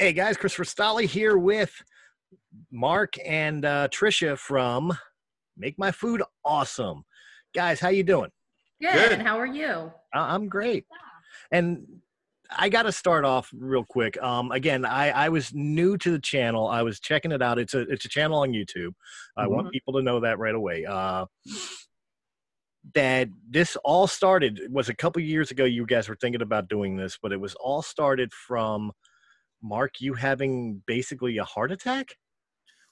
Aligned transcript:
Hey 0.00 0.14
guys, 0.14 0.38
Christopher 0.38 0.64
Stolle 0.64 1.06
here 1.06 1.36
with 1.36 1.74
Mark 2.72 3.16
and 3.22 3.66
uh, 3.66 3.88
Trisha 3.88 4.38
from 4.38 4.96
Make 5.58 5.78
My 5.78 5.92
Food 5.92 6.22
Awesome. 6.42 7.04
Guys, 7.54 7.80
how 7.80 7.90
you 7.90 8.02
doing? 8.02 8.30
Good. 8.80 9.10
Good. 9.10 9.20
How 9.20 9.38
are 9.38 9.44
you? 9.44 9.92
I- 10.14 10.34
I'm 10.34 10.48
great. 10.48 10.86
And 11.52 11.86
I 12.48 12.70
got 12.70 12.84
to 12.84 12.92
start 12.92 13.26
off 13.26 13.50
real 13.52 13.84
quick. 13.84 14.16
Um, 14.22 14.52
again, 14.52 14.86
I, 14.86 15.10
I 15.10 15.28
was 15.28 15.52
new 15.52 15.98
to 15.98 16.10
the 16.12 16.18
channel. 16.18 16.66
I 16.66 16.80
was 16.80 16.98
checking 16.98 17.30
it 17.30 17.42
out. 17.42 17.58
It's 17.58 17.74
a 17.74 17.80
it's 17.80 18.06
a 18.06 18.08
channel 18.08 18.38
on 18.38 18.52
YouTube. 18.52 18.94
I 19.36 19.48
want 19.48 19.70
people 19.70 19.92
to 19.92 20.02
know 20.02 20.20
that 20.20 20.38
right 20.38 20.54
away. 20.54 20.86
Uh, 20.86 21.26
that 22.94 23.28
this 23.50 23.76
all 23.84 24.06
started 24.06 24.62
was 24.70 24.88
a 24.88 24.94
couple 24.94 25.20
years 25.20 25.50
ago. 25.50 25.66
You 25.66 25.84
guys 25.84 26.08
were 26.08 26.16
thinking 26.16 26.40
about 26.40 26.70
doing 26.70 26.96
this, 26.96 27.18
but 27.22 27.32
it 27.32 27.40
was 27.40 27.54
all 27.56 27.82
started 27.82 28.32
from 28.32 28.92
Mark. 29.62 30.00
You 30.00 30.14
having 30.14 30.82
basically 30.86 31.38
a 31.38 31.44
heart 31.44 31.72
attack. 31.72 32.14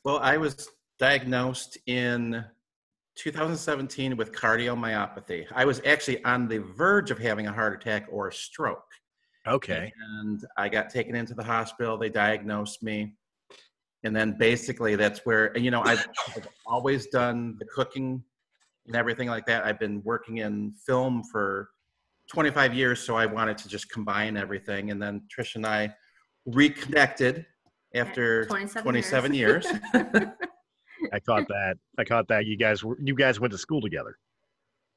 Well, 0.05 0.19
I 0.19 0.37
was 0.37 0.69
diagnosed 0.99 1.79
in 1.87 2.45
2017 3.17 4.17
with 4.17 4.33
cardiomyopathy. 4.33 5.47
I 5.55 5.65
was 5.65 5.81
actually 5.85 6.25
on 6.25 6.49
the 6.49 6.59
verge 6.59 7.11
of 7.11 7.19
having 7.19 7.47
a 7.47 7.53
heart 7.53 7.81
attack 7.81 8.07
or 8.11 8.29
a 8.29 8.33
stroke. 8.33 8.85
Okay. 9.47 9.93
And 10.19 10.45
I 10.57 10.69
got 10.69 10.91
taken 10.91 11.15
into 11.15 11.35
the 11.35 11.43
hospital. 11.43 11.99
They 11.99 12.11
diagnosed 12.11 12.83
me. 12.83 13.15
And 14.05 14.15
then 14.15 14.37
basically 14.39 14.95
that's 14.95 15.21
where, 15.27 15.47
and, 15.57 15.65
you 15.65 15.71
know, 15.71 15.83
I've, 15.83 16.07
I've 16.37 16.49
always 16.67 17.09
done 17.09 17.57
the 17.59 17.65
cooking 17.65 18.23
and 18.87 18.95
everything 18.95 19.29
like 19.29 19.47
that. 19.47 19.65
I've 19.65 19.81
been 19.81 20.03
working 20.05 20.39
in 20.39 20.73
film 20.87 21.25
for 21.25 21.71
25 22.31 22.75
years, 22.75 23.01
so 23.01 23.17
I 23.17 23.27
wanted 23.27 23.59
to 23.59 23.69
just 23.69 23.91
combine 23.91 24.37
everything. 24.37 24.91
And 24.91 25.03
then 25.03 25.23
Trish 25.37 25.57
and 25.57 25.67
I 25.67 25.93
reconnected 26.55 27.47
after 27.95 28.45
27 28.47 28.83
27 28.83 29.35
years. 29.35 29.67
years. 29.67 29.77
I 31.13 31.21
caught 31.21 31.47
that. 31.49 31.77
I 31.99 32.05
caught 32.05 32.29
that. 32.29 32.47
You 32.47 32.57
guys 32.57 32.83
were 32.83 32.99
you 33.01 33.15
guys 33.15 33.41
went 33.41 33.53
to 33.53 33.59
school 33.59 33.81
together. 33.81 34.19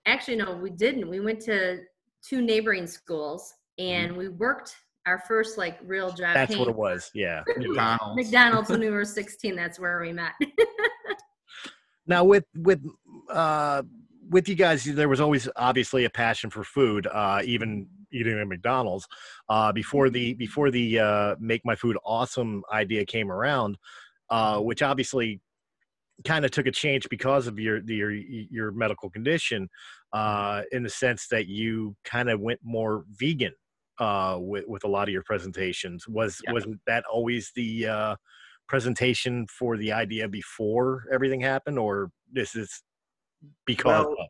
Actually, 0.05 0.37
no, 0.37 0.53
we 0.53 0.71
didn't. 0.71 1.07
We 1.09 1.19
went 1.19 1.39
to 1.41 1.81
two 2.23 2.41
neighboring 2.41 2.87
schools 2.87 3.53
and 3.77 4.15
we 4.15 4.29
worked 4.29 4.75
our 5.05 5.19
first 5.27 5.57
like 5.57 5.79
real 5.83 6.11
job. 6.11 6.33
That's 6.33 6.55
what 6.55 6.67
it 6.67 6.75
was. 6.75 7.11
Yeah. 7.13 7.43
McDonald's. 7.57 8.15
McDonald's 8.15 8.69
when 8.69 8.79
we 8.79 8.89
were 8.89 9.05
16. 9.05 9.55
That's 9.55 9.79
where 9.79 10.01
we 10.01 10.13
met. 10.13 10.33
Now 12.07 12.23
with 12.23 12.45
with 12.55 12.81
uh 13.29 13.83
with 14.31 14.47
you 14.47 14.55
guys, 14.55 14.85
there 14.85 15.09
was 15.09 15.19
always 15.19 15.47
obviously 15.57 16.05
a 16.05 16.09
passion 16.09 16.49
for 16.49 16.63
food, 16.63 17.05
uh, 17.07 17.41
even 17.43 17.87
eating 18.13 18.39
at 18.39 18.47
McDonald's. 18.47 19.07
Uh, 19.49 19.71
before 19.71 20.09
the 20.09 20.33
before 20.35 20.71
the 20.71 20.99
uh, 20.99 21.35
make 21.39 21.61
my 21.65 21.75
food 21.75 21.97
awesome 22.05 22.63
idea 22.71 23.05
came 23.05 23.31
around, 23.31 23.77
uh, 24.29 24.59
which 24.59 24.81
obviously 24.81 25.41
kind 26.23 26.45
of 26.45 26.51
took 26.51 26.65
a 26.65 26.71
change 26.71 27.07
because 27.09 27.45
of 27.45 27.59
your 27.59 27.79
your 27.79 28.11
your 28.11 28.71
medical 28.71 29.09
condition, 29.09 29.69
uh, 30.13 30.61
in 30.71 30.83
the 30.83 30.89
sense 30.89 31.27
that 31.27 31.47
you 31.47 31.95
kind 32.05 32.29
of 32.29 32.39
went 32.39 32.59
more 32.63 33.03
vegan 33.09 33.53
uh, 33.99 34.37
with 34.39 34.63
with 34.67 34.83
a 34.85 34.87
lot 34.87 35.07
of 35.09 35.13
your 35.13 35.23
presentations. 35.23 36.07
Was 36.07 36.39
Yeah. 36.45 36.53
wasn't 36.53 36.79
that 36.87 37.03
always 37.11 37.51
the 37.53 37.87
uh, 37.87 38.15
presentation 38.69 39.45
for 39.47 39.75
the 39.75 39.91
idea 39.91 40.29
before 40.29 41.03
everything 41.11 41.41
happened, 41.41 41.77
or 41.77 42.11
this 42.31 42.55
is 42.55 42.81
because 43.65 43.85
Well, 44.05 44.11
of? 44.19 44.27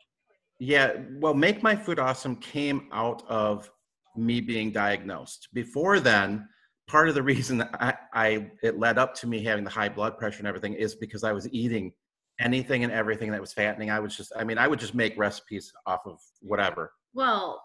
Yeah, 0.59 0.93
well, 1.19 1.33
Make 1.33 1.63
My 1.63 1.75
Food 1.75 1.97
Awesome 1.97 2.35
came 2.35 2.87
out 2.91 3.23
of 3.27 3.69
me 4.15 4.41
being 4.41 4.71
diagnosed. 4.71 5.49
Before 5.53 5.99
then, 5.99 6.47
part 6.87 7.09
of 7.09 7.15
the 7.15 7.23
reason 7.33 7.57
that 7.59 7.69
I, 7.73 7.95
I 8.13 8.51
it 8.61 8.77
led 8.77 8.97
up 8.97 9.15
to 9.15 9.27
me 9.27 9.43
having 9.43 9.63
the 9.63 9.69
high 9.69 9.89
blood 9.89 10.17
pressure 10.17 10.39
and 10.39 10.47
everything 10.47 10.73
is 10.73 10.95
because 10.95 11.23
I 11.23 11.31
was 11.31 11.47
eating 11.51 11.93
anything 12.39 12.83
and 12.83 12.91
everything 12.91 13.31
that 13.31 13.41
was 13.41 13.53
fattening. 13.53 13.89
I 13.89 13.99
was 13.99 14.15
just, 14.15 14.31
I 14.35 14.43
mean, 14.43 14.57
I 14.57 14.67
would 14.67 14.79
just 14.79 14.95
make 14.95 15.17
recipes 15.17 15.71
off 15.85 16.01
of 16.05 16.19
whatever. 16.41 16.91
well, 17.13 17.61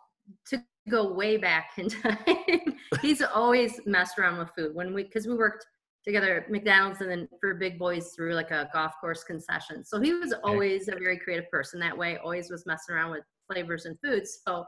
to 0.48 0.62
go 0.88 1.12
way 1.12 1.36
back 1.36 1.70
in 1.78 1.88
time, 2.02 2.16
he's 3.02 3.22
always 3.22 3.80
messed 3.86 4.18
around 4.18 4.38
with 4.38 4.50
food 4.56 4.74
when 4.74 4.92
we, 4.92 5.04
because 5.04 5.26
we 5.26 5.34
worked 5.34 5.66
together 6.06 6.36
at 6.36 6.50
McDonald's 6.50 7.00
and 7.00 7.10
then 7.10 7.28
for 7.40 7.54
big 7.54 7.78
boys 7.78 8.12
through 8.14 8.34
like 8.34 8.52
a 8.52 8.68
golf 8.72 8.92
course 9.00 9.24
concession. 9.24 9.84
So 9.84 10.00
he 10.00 10.14
was 10.14 10.32
always 10.44 10.88
a 10.88 10.92
very 10.92 11.18
creative 11.18 11.50
person 11.50 11.80
that 11.80 11.96
way, 11.96 12.16
always 12.18 12.48
was 12.48 12.64
messing 12.64 12.94
around 12.94 13.10
with 13.10 13.24
flavors 13.52 13.86
and 13.86 13.98
foods. 14.04 14.40
So 14.46 14.64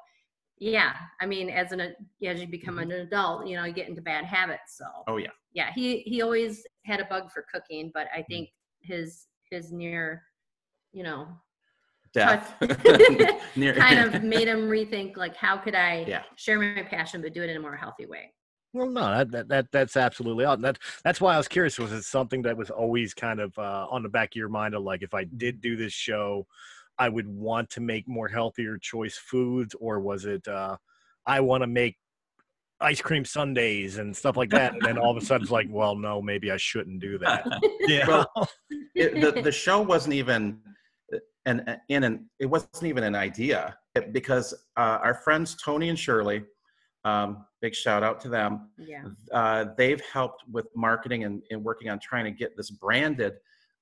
yeah, 0.58 0.94
I 1.20 1.26
mean, 1.26 1.48
as 1.48 1.70
an, 1.70 1.80
as 1.80 2.40
you 2.40 2.48
become 2.48 2.76
mm-hmm. 2.76 2.90
an 2.90 3.00
adult, 3.00 3.46
you 3.46 3.56
know, 3.56 3.64
you 3.64 3.72
get 3.72 3.88
into 3.88 4.02
bad 4.02 4.24
habits. 4.24 4.76
So 4.76 4.86
Oh 5.06 5.16
yeah, 5.16 5.30
yeah, 5.52 5.72
he, 5.72 5.98
he 6.00 6.22
always 6.22 6.66
had 6.84 6.98
a 6.98 7.04
bug 7.04 7.30
for 7.30 7.44
cooking, 7.52 7.92
but 7.94 8.08
I 8.12 8.18
mm-hmm. 8.18 8.32
think 8.32 8.48
his, 8.80 9.26
his 9.50 9.70
near, 9.70 10.24
you 10.92 11.04
know, 11.04 11.28
death. 12.12 12.54
Kind 12.60 14.14
of 14.14 14.24
made 14.24 14.48
him 14.48 14.68
rethink 14.68 15.16
like 15.16 15.36
how 15.36 15.56
could 15.56 15.76
I 15.76 16.04
Yeah. 16.08 16.22
share 16.36 16.58
my 16.58 16.82
passion 16.82 17.22
but 17.22 17.32
do 17.32 17.42
it 17.42 17.50
in 17.50 17.56
a 17.56 17.60
more 17.60 17.76
healthy 17.76 18.06
way. 18.06 18.32
Well, 18.74 18.90
no, 18.90 19.18
that, 19.18 19.30
that, 19.30 19.48
that 19.48 19.72
that's 19.72 19.96
absolutely 19.96 20.44
odd. 20.44 20.60
That 20.60 20.78
that's 21.02 21.20
why 21.20 21.34
I 21.34 21.38
was 21.38 21.48
curious. 21.48 21.78
Was 21.78 21.92
it 21.92 22.02
something 22.02 22.42
that 22.42 22.56
was 22.56 22.70
always 22.70 23.14
kind 23.14 23.40
of 23.40 23.56
uh, 23.58 23.86
on 23.90 24.02
the 24.02 24.08
back 24.08 24.30
of 24.32 24.36
your 24.36 24.50
mind 24.50 24.74
of 24.74 24.82
like, 24.82 25.02
if 25.02 25.14
I 25.14 25.24
did 25.24 25.60
do 25.60 25.76
this 25.76 25.92
show, 25.92 26.46
I 26.98 27.08
would 27.08 27.26
want 27.26 27.70
to 27.70 27.80
make 27.80 28.06
more 28.06 28.28
healthier 28.28 28.76
choice 28.78 29.16
foods, 29.16 29.74
or 29.80 30.00
was 30.00 30.26
it 30.26 30.46
uh, 30.46 30.76
I 31.26 31.40
want 31.40 31.62
to 31.62 31.66
make 31.66 31.96
ice 32.80 33.00
cream 33.00 33.24
sundaes 33.24 33.98
and 33.98 34.16
stuff 34.16 34.36
like 34.36 34.50
that, 34.50 34.74
and 34.74 34.82
then 34.82 34.98
all 34.98 35.16
of 35.16 35.22
a 35.22 35.24
sudden 35.24 35.42
it's 35.42 35.50
like, 35.50 35.66
well, 35.70 35.96
no, 35.96 36.20
maybe 36.20 36.50
I 36.50 36.56
shouldn't 36.56 37.00
do 37.00 37.18
that. 37.18 37.46
Yeah. 37.80 38.06
Well, 38.06 38.48
it, 38.94 39.18
the, 39.20 39.40
the 39.40 39.52
show 39.64 39.80
wasn't 39.80 40.12
even 40.12 40.58
an 41.46 41.78
in 41.88 42.04
an 42.04 42.28
it 42.38 42.46
wasn't 42.46 42.82
even 42.82 43.02
an 43.02 43.14
idea 43.14 43.78
because 44.12 44.52
uh, 44.76 44.98
our 45.02 45.14
friends 45.14 45.56
Tony 45.56 45.88
and 45.88 45.98
Shirley, 45.98 46.44
um, 47.08 47.46
big 47.60 47.74
shout 47.74 48.02
out 48.02 48.20
to 48.22 48.28
them. 48.28 48.70
Yeah. 48.78 49.04
Uh, 49.32 49.66
they've 49.76 50.00
helped 50.12 50.44
with 50.50 50.66
marketing 50.74 51.24
and, 51.24 51.42
and 51.50 51.62
working 51.64 51.90
on 51.90 51.98
trying 51.98 52.24
to 52.24 52.30
get 52.30 52.56
this 52.56 52.70
branded. 52.70 53.34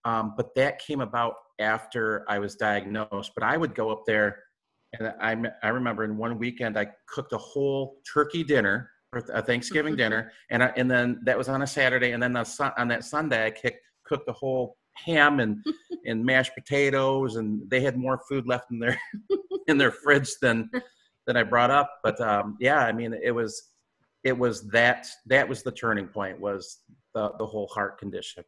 Um, 0.04 0.34
but 0.36 0.54
that 0.54 0.78
came 0.78 1.00
about 1.00 1.34
after 1.58 2.24
I 2.28 2.38
was 2.38 2.54
diagnosed. 2.54 3.32
But 3.34 3.42
I 3.42 3.56
would 3.56 3.74
go 3.74 3.90
up 3.90 4.04
there, 4.06 4.38
and 4.98 5.50
I 5.62 5.68
remember 5.68 6.04
in 6.04 6.16
one 6.16 6.38
weekend 6.38 6.78
I 6.78 6.88
cooked 7.08 7.32
a 7.32 7.38
whole 7.38 7.98
turkey 8.12 8.44
dinner 8.44 8.90
a 9.12 9.42
Thanksgiving 9.42 9.96
dinner, 10.02 10.32
and 10.50 10.62
I, 10.62 10.72
and 10.76 10.90
then 10.90 11.20
that 11.24 11.36
was 11.38 11.48
on 11.48 11.62
a 11.62 11.66
Saturday, 11.66 12.12
and 12.12 12.22
then 12.22 12.32
the, 12.32 12.72
on 12.76 12.88
that 12.88 13.04
Sunday 13.04 13.46
I 13.46 13.50
kicked, 13.50 13.80
cooked 14.04 14.28
a 14.28 14.32
whole 14.32 14.76
ham 14.94 15.40
and 15.40 15.64
and 16.06 16.24
mashed 16.24 16.54
potatoes, 16.54 17.36
and 17.36 17.68
they 17.70 17.80
had 17.80 17.96
more 17.96 18.20
food 18.28 18.46
left 18.46 18.70
in 18.70 18.78
their 18.78 18.98
in 19.68 19.78
their 19.78 19.90
fridge 19.90 20.30
than 20.40 20.70
than 21.26 21.36
I 21.36 21.42
brought 21.42 21.70
up. 21.70 21.98
But 22.02 22.20
um, 22.20 22.56
yeah, 22.60 22.78
I 22.78 22.92
mean 22.92 23.14
it 23.22 23.30
was 23.32 23.70
it 24.24 24.36
was 24.36 24.68
that 24.70 25.06
that 25.26 25.48
was 25.48 25.62
the 25.62 25.72
turning 25.72 26.06
point 26.06 26.40
was 26.40 26.78
the 27.14 27.32
the 27.38 27.46
whole 27.46 27.68
heart 27.68 27.98
condition. 27.98 28.44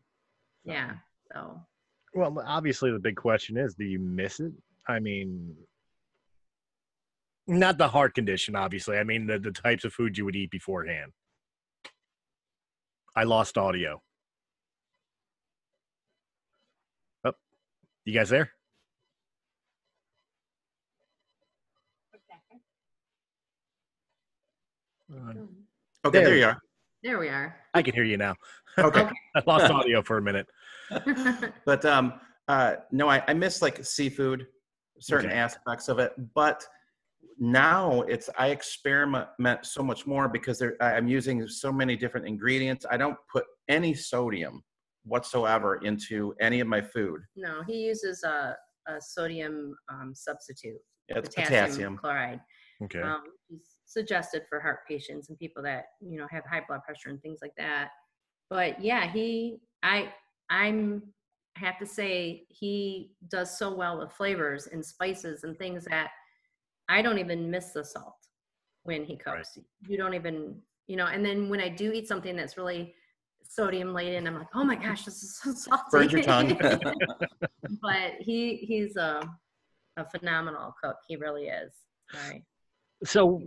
Yeah. 0.65 0.93
So 1.33 1.61
Well, 2.15 2.43
obviously 2.47 2.91
the 2.91 2.99
big 2.99 3.17
question 3.17 3.57
is, 3.57 3.75
do 3.75 3.85
you 3.85 3.99
miss 3.99 4.41
it? 4.41 4.53
I 4.89 4.99
mean, 4.99 5.55
not 7.47 7.79
the 7.79 7.89
heart 7.89 8.15
condition, 8.15 8.57
obviously. 8.57 8.99
I 8.99 9.05
mean 9.05 9.27
the 9.27 9.39
the 9.39 9.53
types 9.53 9.85
of 9.85 9.93
food 9.93 10.17
you 10.17 10.25
would 10.25 10.37
eat 10.37 10.51
beforehand. 10.51 11.13
I 13.17 13.25
lost 13.25 13.59
audio. 13.59 14.01
Oh, 17.25 17.33
you 18.05 18.15
guys 18.15 18.29
there? 18.29 18.53
Uh, 25.12 25.32
Okay, 26.06 26.19
There 26.20 26.28
there 26.28 26.37
you 26.37 26.44
are. 26.44 26.58
there 27.02 27.19
we 27.19 27.28
are. 27.28 27.56
I 27.75 27.82
can 27.82 27.94
hear 27.94 28.05
you 28.05 28.16
now. 28.16 28.34
Okay. 28.78 29.08
I 29.34 29.43
lost 29.46 29.70
audio 29.72 30.02
for 30.02 30.19
a 30.19 30.22
minute. 30.22 30.46
but 31.66 31.84
um 31.84 32.20
uh 32.46 32.76
no 32.93 33.08
I, 33.08 33.22
I 33.26 33.34
miss 33.34 33.60
like 33.60 33.84
seafood 33.84 34.46
certain 35.00 35.31
Okay. 35.31 35.38
aspects 35.38 35.88
of 35.88 35.99
it, 35.99 36.12
but 36.34 36.64
now 37.40 38.02
it's 38.02 38.31
I 38.38 38.49
experiment 38.50 39.28
so 39.62 39.82
much 39.82 40.06
more 40.06 40.28
because 40.28 40.58
there, 40.60 40.76
I- 40.81 40.94
I'm 40.94 41.08
using 41.08 41.49
so 41.49 41.72
many 41.72 41.96
different 41.96 42.26
ingredients. 42.28 42.87
I 42.88 42.96
don't 42.96 43.16
put 43.32 43.44
any 43.69 43.94
sodium 43.94 44.62
whatsoever 45.05 45.76
into 45.84 46.34
any 46.40 46.60
of 46.60 46.69
my 46.69 46.81
food. 46.81 47.20
No, 47.37 47.62
he 47.66 47.78
uses 47.87 48.22
a, 48.22 48.56
a 48.88 49.00
sodium 49.00 49.75
um, 49.93 50.12
substitute, 50.14 50.78
It's 51.08 51.28
potassium, 51.28 51.64
potassium. 51.64 51.96
chloride. 51.99 52.40
Okay. 52.84 53.00
Um, 53.00 53.22
it's 53.50 53.78
suggested 53.88 54.43
for 54.49 54.61
heart 54.61 54.81
patients 54.87 55.29
and 55.31 55.38
people 55.38 55.62
that 55.62 55.87
you 56.00 56.19
know 56.19 56.26
have 56.31 56.44
high 56.44 56.62
blood 56.69 56.81
pressure 56.85 57.08
and 57.08 57.20
things 57.23 57.38
like 57.43 57.55
that. 57.56 57.88
But 58.50 58.81
yeah, 58.82 59.11
he, 59.11 59.58
I, 59.82 60.12
I'm 60.50 61.02
I 61.56 61.61
have 61.61 61.79
to 61.79 61.87
say 61.87 62.44
he 62.49 63.12
does 63.31 63.58
so 63.58 63.75
well 63.75 63.99
with 63.99 64.12
flavors 64.12 64.69
and 64.69 64.85
spices 64.85 65.43
and 65.43 65.58
things 65.58 65.85
that 65.87 66.11
I 66.88 67.02
don't 67.02 67.19
even 67.19 67.50
miss 67.50 67.70
the 67.73 67.85
salt 67.85 68.14
when 68.85 69.05
he 69.05 69.14
Right. 69.26 69.37
cooks. 69.38 69.58
You 69.87 69.96
don't 69.96 70.14
even, 70.14 70.61
you 70.87 70.96
know. 70.96 71.06
And 71.06 71.25
then 71.25 71.49
when 71.49 71.61
I 71.61 71.69
do 71.69 71.93
eat 71.93 72.06
something 72.06 72.37
that's 72.37 72.56
really 72.56 72.94
sodium 73.43 73.93
laden, 73.93 74.26
I'm 74.26 74.38
like, 74.38 74.49
oh 74.55 74.64
my 74.64 74.76
gosh, 74.76 75.05
this 75.05 75.23
is 75.23 75.38
so 75.43 75.52
salty. 75.55 75.82
Burns 75.91 76.12
your 76.12 76.23
tongue. 76.23 76.56
but 77.82 78.12
he 78.20 78.56
he's 78.56 78.96
a 78.96 79.23
a 79.96 80.05
phenomenal 80.11 80.75
cook. 80.82 80.96
He 81.08 81.17
really 81.17 81.46
is. 81.49 81.73
Right. 82.14 82.43
so 83.05 83.43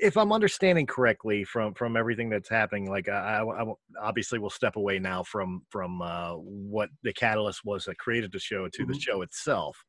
if 0.00 0.16
i'm 0.16 0.32
understanding 0.32 0.86
correctly 0.86 1.44
from 1.44 1.74
from 1.74 1.96
everything 1.96 2.28
that's 2.28 2.48
happening 2.48 2.88
like 2.88 3.08
i, 3.08 3.12
I, 3.42 3.62
I 3.62 3.72
obviously 4.00 4.38
will 4.38 4.50
step 4.50 4.76
away 4.76 4.98
now 4.98 5.22
from 5.22 5.62
from 5.70 6.02
uh, 6.02 6.34
what 6.34 6.90
the 7.02 7.12
catalyst 7.12 7.64
was 7.64 7.84
that 7.84 7.98
created 7.98 8.32
the 8.32 8.38
show 8.38 8.68
to 8.68 8.84
the 8.86 8.92
Mhm. 8.92 9.00
show 9.02 9.22
itself 9.22 9.82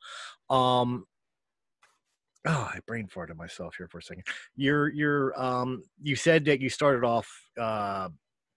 um 0.49 1.05
oh 2.47 2.71
i 2.73 2.79
brain 2.87 3.07
farted 3.07 3.35
myself 3.35 3.75
here 3.77 3.87
for 3.87 3.97
a 3.99 4.03
second 4.03 4.23
you're 4.55 4.89
you're 4.89 5.39
um 5.41 5.83
you 6.01 6.15
said 6.15 6.45
that 6.45 6.61
you 6.61 6.69
started 6.69 7.03
off 7.03 7.27
uh 7.59 8.09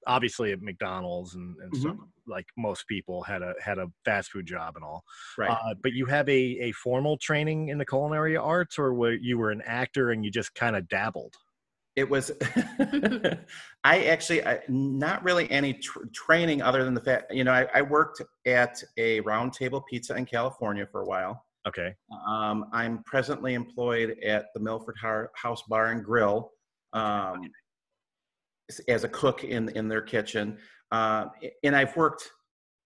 obviously 0.08 0.50
at 0.52 0.60
mcdonald's 0.60 1.34
and, 1.36 1.54
and 1.62 1.72
Mhm. 1.72 1.80
stuff 1.80 1.96
like 2.26 2.46
most 2.56 2.88
people 2.88 3.22
had 3.22 3.42
a 3.42 3.54
had 3.62 3.78
a 3.78 3.86
fast 4.04 4.30
food 4.32 4.46
job 4.46 4.74
and 4.76 4.84
all 4.84 5.04
right. 5.38 5.50
uh, 5.50 5.74
but 5.82 5.92
you 5.92 6.06
have 6.06 6.28
a, 6.28 6.32
a 6.68 6.72
formal 6.72 7.16
training 7.18 7.68
in 7.68 7.78
the 7.78 7.86
culinary 7.86 8.36
arts, 8.36 8.78
or 8.78 8.92
were 8.94 9.12
you 9.12 9.38
were 9.38 9.50
an 9.50 9.62
actor 9.64 10.10
and 10.10 10.24
you 10.24 10.30
just 10.30 10.54
kind 10.54 10.74
of 10.76 10.88
dabbled? 10.88 11.34
it 11.96 12.08
was 12.08 12.30
i 13.84 14.04
actually 14.04 14.44
I, 14.46 14.60
not 14.68 15.24
really 15.24 15.50
any 15.50 15.72
tr- 15.74 16.04
training 16.14 16.62
other 16.62 16.84
than 16.84 16.94
the 16.94 17.00
fact 17.00 17.32
you 17.32 17.42
know 17.44 17.52
I, 17.52 17.66
I 17.74 17.82
worked 17.82 18.22
at 18.46 18.80
a 18.96 19.18
round 19.20 19.52
table 19.52 19.80
pizza 19.90 20.14
in 20.16 20.24
california 20.24 20.86
for 20.90 21.00
a 21.02 21.06
while 21.06 21.44
Okay. 21.66 21.94
um, 22.28 22.66
i'm 22.72 23.02
presently 23.04 23.54
employed 23.54 24.16
at 24.24 24.46
the 24.54 24.60
milford 24.60 24.96
house 25.34 25.62
bar 25.68 25.86
and 25.92 26.04
grill 26.04 26.52
um, 26.92 27.50
as 28.88 29.04
a 29.04 29.08
cook 29.08 29.44
in 29.44 29.68
in 29.70 29.88
their 29.88 30.02
kitchen 30.02 30.58
uh, 30.92 31.26
and 31.62 31.74
i've 31.74 31.94
worked 31.96 32.30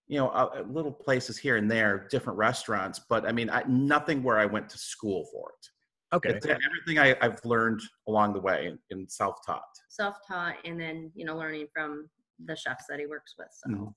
you 0.08 0.18
know 0.18 0.28
uh, 0.28 0.62
little 0.68 0.92
places 0.92 1.36
here 1.38 1.56
and 1.56 1.70
there 1.70 2.06
different 2.10 2.38
restaurants 2.38 3.00
but 3.08 3.26
i 3.26 3.32
mean 3.32 3.50
I, 3.50 3.62
nothing 3.68 4.22
where 4.22 4.38
i 4.38 4.46
went 4.46 4.68
to 4.70 4.78
school 4.78 5.26
for 5.32 5.50
it 5.50 5.66
Okay. 6.14 6.28
it's 6.28 6.44
everything 6.46 6.98
I, 6.98 7.16
i've 7.22 7.42
learned 7.44 7.80
along 8.06 8.34
the 8.34 8.40
way 8.40 8.70
and 8.90 9.10
self-taught 9.10 9.62
Self-taught, 9.88 10.56
and 10.64 10.80
then 10.80 11.10
you 11.14 11.24
know 11.24 11.36
learning 11.36 11.66
from 11.74 12.08
the 12.44 12.56
chefs 12.56 12.84
that 12.88 12.98
he 12.98 13.06
works 13.06 13.34
with. 13.38 13.48
So 13.52 13.70
Mhm. 13.70 13.94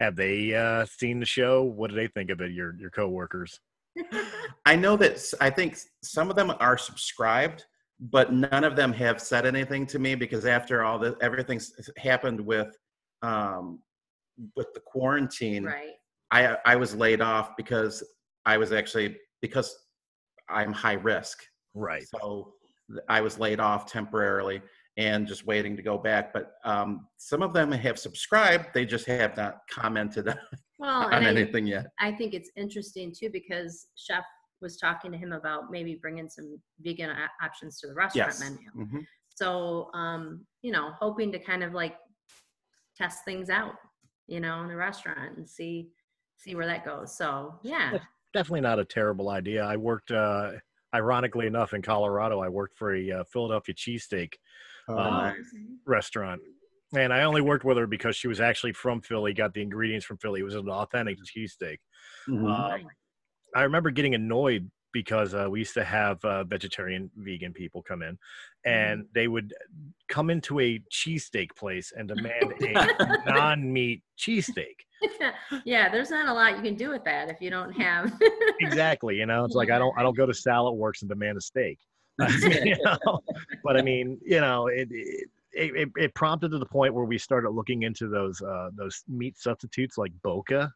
Have 0.00 0.16
they 0.16 0.54
uh, 0.54 0.84
seen 0.86 1.20
the 1.20 1.26
show? 1.26 1.62
What 1.62 1.90
do 1.90 1.96
they 1.96 2.08
think 2.08 2.30
of 2.30 2.40
it? 2.40 2.50
Your 2.52 2.74
your 2.78 2.90
coworkers? 2.90 3.60
I 4.66 4.76
know 4.76 4.96
that 4.96 5.22
I 5.40 5.50
think 5.50 5.78
some 6.02 6.30
of 6.30 6.36
them 6.36 6.52
are 6.60 6.76
subscribed, 6.76 7.64
but 8.00 8.32
none 8.32 8.64
of 8.64 8.76
them 8.76 8.92
have 8.92 9.20
said 9.20 9.46
anything 9.46 9.86
to 9.86 9.98
me 9.98 10.14
because 10.14 10.46
after 10.46 10.82
all 10.84 10.98
the 10.98 11.16
everything's 11.20 11.72
happened 11.96 12.40
with 12.40 12.76
um, 13.22 13.80
with 14.56 14.72
the 14.74 14.80
quarantine, 14.80 15.64
right. 15.64 15.92
I 16.30 16.56
I 16.66 16.76
was 16.76 16.94
laid 16.94 17.20
off 17.20 17.56
because 17.56 18.02
I 18.46 18.58
was 18.58 18.72
actually 18.72 19.16
because 19.40 19.76
I'm 20.48 20.72
high 20.72 20.94
risk, 20.94 21.44
Right. 21.74 22.04
so 22.06 22.54
I 23.08 23.20
was 23.20 23.38
laid 23.38 23.60
off 23.60 23.90
temporarily 23.90 24.60
and 24.96 25.26
just 25.26 25.46
waiting 25.46 25.76
to 25.76 25.82
go 25.82 25.96
back. 25.98 26.32
But 26.32 26.52
um, 26.64 27.06
some 27.16 27.42
of 27.42 27.52
them 27.52 27.70
have 27.72 27.98
subscribed; 27.98 28.66
they 28.74 28.84
just 28.84 29.06
have 29.06 29.36
not 29.36 29.60
commented 29.70 30.26
Well, 30.78 31.04
on 31.06 31.12
and 31.14 31.26
I, 31.26 31.30
anything 31.30 31.66
yet. 31.66 31.86
I 32.00 32.10
think 32.12 32.34
it's 32.34 32.50
interesting 32.56 33.12
too 33.16 33.30
because 33.30 33.86
Chef 33.94 34.24
was 34.64 34.76
talking 34.78 35.12
to 35.12 35.18
him 35.18 35.32
about 35.32 35.70
maybe 35.70 35.94
bringing 35.94 36.28
some 36.28 36.60
vegan 36.80 37.10
o- 37.10 37.44
options 37.44 37.78
to 37.78 37.86
the 37.86 37.94
restaurant 37.94 38.30
Yes. 38.30 38.40
menu. 38.40 38.70
Mhm. 38.74 39.06
So, 39.28 39.90
um, 39.94 40.44
you 40.62 40.72
know, 40.72 40.90
hoping 40.98 41.30
to 41.32 41.38
kind 41.38 41.62
of 41.62 41.72
like 41.74 41.96
test 42.96 43.24
things 43.24 43.50
out, 43.50 43.74
you 44.26 44.40
know, 44.40 44.62
in 44.62 44.68
the 44.68 44.74
restaurant 44.76 45.36
and 45.36 45.48
see 45.48 45.90
see 46.36 46.56
where 46.56 46.66
that 46.66 46.84
goes. 46.84 47.16
So, 47.16 47.60
yeah. 47.62 47.96
Definitely 48.32 48.62
not 48.62 48.80
a 48.80 48.84
terrible 48.84 49.28
idea. 49.30 49.64
I 49.64 49.76
worked, 49.76 50.10
uh, 50.10 50.52
ironically 50.92 51.46
enough, 51.46 51.72
in 51.74 51.80
Colorado. 51.80 52.40
I 52.40 52.48
worked 52.48 52.76
for 52.76 52.92
a 52.94 53.10
uh, 53.12 53.24
Philadelphia 53.24 53.74
cheesesteak 53.74 54.34
Oh, 54.88 54.96
Uh, 54.98 55.10
nice. 55.10 55.54
restaurant, 55.86 56.42
and 56.94 57.12
I 57.12 57.22
only 57.22 57.40
worked 57.40 57.64
with 57.64 57.78
her 57.78 57.86
because 57.86 58.16
she 58.16 58.26
was 58.28 58.40
actually 58.40 58.72
from 58.72 59.00
Philly. 59.00 59.32
Got 59.32 59.54
the 59.54 59.62
ingredients 59.62 60.04
from 60.04 60.18
Philly. 60.18 60.40
It 60.40 60.44
was 60.44 60.56
an 60.56 60.68
authentic 60.68 61.18
cheesesteak. 61.20 61.78
Mhm. 62.28 62.46
Um, 62.84 62.90
I 63.54 63.62
remember 63.62 63.90
getting 63.90 64.14
annoyed 64.14 64.70
because 64.92 65.34
uh, 65.34 65.48
we 65.50 65.58
used 65.58 65.74
to 65.74 65.84
have 65.84 66.24
uh, 66.24 66.44
vegetarian, 66.44 67.10
vegan 67.16 67.52
people 67.52 67.82
come 67.82 68.00
in, 68.00 68.16
and 68.64 69.04
they 69.12 69.28
would 69.28 69.52
come 70.08 70.30
into 70.30 70.60
a 70.60 70.80
cheesesteak 70.90 71.54
place 71.56 71.92
and 71.94 72.08
demand 72.08 72.54
a 72.62 73.22
non-meat 73.26 74.02
cheesesteak. 74.16 74.76
yeah, 75.64 75.90
there's 75.90 76.10
not 76.10 76.28
a 76.28 76.32
lot 76.32 76.56
you 76.56 76.62
can 76.62 76.76
do 76.76 76.88
with 76.88 77.04
that 77.04 77.28
if 77.28 77.40
you 77.40 77.50
don't 77.50 77.72
have. 77.72 78.12
Exactly, 78.60 79.16
you 79.16 79.26
know, 79.26 79.44
it's 79.44 79.56
like 79.56 79.68
I 79.68 79.78
don't, 79.78 79.92
I 79.98 80.02
don't 80.02 80.16
go 80.16 80.26
to 80.26 80.32
Salad 80.32 80.74
Works 80.74 81.02
and 81.02 81.08
demand 81.08 81.36
a 81.36 81.40
steak. 81.40 81.78
you 82.20 82.76
know? 82.82 83.20
But 83.64 83.76
I 83.76 83.82
mean, 83.82 84.18
you 84.24 84.40
know, 84.40 84.68
it, 84.68 84.88
it 84.90 85.28
it 85.52 85.88
it 85.96 86.14
prompted 86.14 86.50
to 86.52 86.58
the 86.58 86.66
point 86.66 86.94
where 86.94 87.04
we 87.04 87.18
started 87.18 87.50
looking 87.50 87.82
into 87.82 88.08
those 88.08 88.40
uh, 88.40 88.70
those 88.74 89.02
meat 89.08 89.36
substitutes 89.36 89.98
like 89.98 90.12
Boca, 90.22 90.72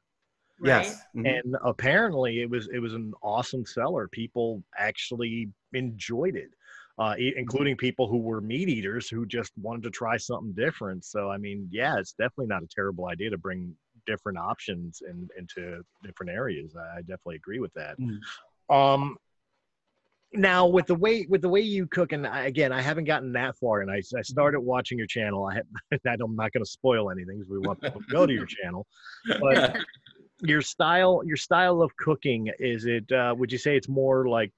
Yes. 0.63 1.01
Mhm. 1.15 1.41
and 1.41 1.57
apparently 1.65 2.43
it 2.43 2.51
was 2.51 2.69
it 2.69 2.81
was 2.81 2.95
an 2.95 3.13
awesome 3.23 3.65
seller. 3.65 4.09
People 4.09 4.63
actually 4.77 5.49
enjoyed 5.73 6.37
it 6.37 6.51
uh, 6.99 7.15
e- 7.19 7.35
including 7.37 7.77
people 7.77 8.09
who 8.09 8.19
were 8.19 8.41
meat 8.41 8.69
eaters 8.69 9.09
who 9.09 9.25
just 9.25 9.53
wanted 9.57 9.83
to 9.85 9.91
try 9.91 10.17
something 10.17 10.53
different. 10.53 11.05
So 11.05 11.31
i 11.31 11.39
mean 11.39 11.69
yeah 11.71 11.99
it's 11.99 12.13
definitely 12.13 12.47
not 12.47 12.63
a 12.63 12.69
terrible 12.69 13.07
idea 13.07 13.31
to 13.31 13.39
bring 13.39 13.75
different 14.07 14.39
options 14.39 15.03
in, 15.09 15.29
into 15.37 15.83
different 16.03 16.33
areas. 16.33 16.75
I 16.77 17.01
definitely 17.01 17.37
agree 17.37 17.61
with 17.61 17.73
that. 17.75 17.97
Mm. 18.01 18.19
um 18.71 19.17
now 20.35 20.67
with 20.67 20.87
the 20.87 20.95
way 20.95 21.27
with 21.29 21.41
the 21.41 21.49
way 21.49 21.61
you 21.61 21.87
cook 21.87 22.13
and 22.13 22.27
I, 22.27 22.45
again 22.45 22.71
i 22.71 22.83
haven't 22.83 23.05
gotten 23.05 23.33
that 23.33 23.57
far 23.57 23.81
and 23.81 23.91
i, 23.91 24.03
I 24.17 24.21
started 24.23 24.61
watching 24.61 24.99
your 24.99 25.07
channel. 25.07 25.47
I 25.47 25.55
have, 25.55 25.67
i'm 26.23 26.37
not 26.37 26.53
going 26.53 26.63
to 26.63 26.71
spoil 26.71 27.11
anything 27.11 27.39
because 27.39 27.51
we 27.51 27.59
want 27.59 27.81
people 27.83 28.03
to 28.03 28.07
go 28.13 28.27
to 28.27 28.33
your 28.33 28.45
channel 28.45 28.87
but 29.41 29.79
your 30.43 30.63
style 30.63 31.23
your 31.25 31.37
style 31.37 31.83
of 31.83 31.97
cooking 31.97 32.51
is 32.59 32.87
it 32.87 33.11
uh, 33.13 33.35
would 33.37 33.51
you 33.51 33.59
say 33.59 33.77
it's 33.77 33.89
more 33.89 34.29
like 34.29 34.53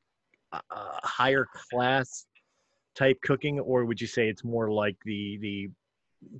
uh, 0.52 0.60
higher 0.70 1.46
class 1.70 2.26
type 2.94 3.18
cooking 3.22 3.58
or 3.60 3.84
would 3.84 4.00
you 4.00 4.06
say 4.06 4.28
it's 4.28 4.44
more 4.44 4.70
like 4.70 4.96
the 5.04 5.38
the 5.40 5.70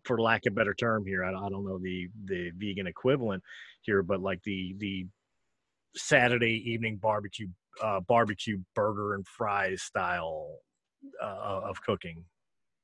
for 0.04 0.20
lack 0.20 0.44
of 0.46 0.52
a 0.52 0.56
better 0.56 0.74
term 0.74 1.06
here 1.06 1.24
I, 1.24 1.30
I 1.30 1.48
don't 1.48 1.64
know 1.64 1.78
the 1.78 2.08
the 2.26 2.50
vegan 2.56 2.86
equivalent 2.86 3.42
here 3.82 4.02
but 4.02 4.20
like 4.20 4.42
the 4.42 4.74
the 4.78 5.06
saturday 5.96 6.62
evening 6.70 6.96
barbecue 6.96 7.48
uh, 7.82 8.00
barbecue 8.00 8.58
burger 8.74 9.14
and 9.14 9.26
fries 9.26 9.82
style 9.82 10.58
uh, 11.22 11.60
of 11.64 11.80
cooking 11.82 12.24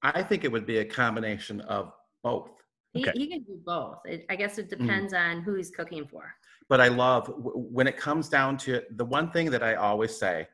I 0.02 0.22
think 0.22 0.44
it 0.44 0.52
would 0.52 0.66
be 0.66 0.78
a 0.78 0.84
combination 0.84 1.60
of 1.62 1.92
both. 2.22 2.50
he, 2.92 3.00
Okay. 3.00 3.12
he 3.18 3.26
can 3.28 3.42
do 3.42 3.58
both. 3.64 3.98
It, 4.04 4.24
I 4.30 4.36
guess 4.36 4.56
Mm. 4.56 4.58
it 4.58 4.70
depends 4.70 5.12
on 5.12 5.42
who 5.42 5.54
he's 5.54 5.70
cooking 5.70 6.06
for. 6.06 6.34
But 6.68 6.80
I 6.80 6.88
love 6.88 7.32
when 7.36 7.86
it 7.86 7.96
comes 7.96 8.28
down 8.28 8.56
to 8.58 8.74
it, 8.74 8.96
the 8.96 9.04
one 9.04 9.30
thing 9.30 9.50
that 9.50 9.62
I 9.62 9.74
always 9.74 10.18
say 10.18 10.48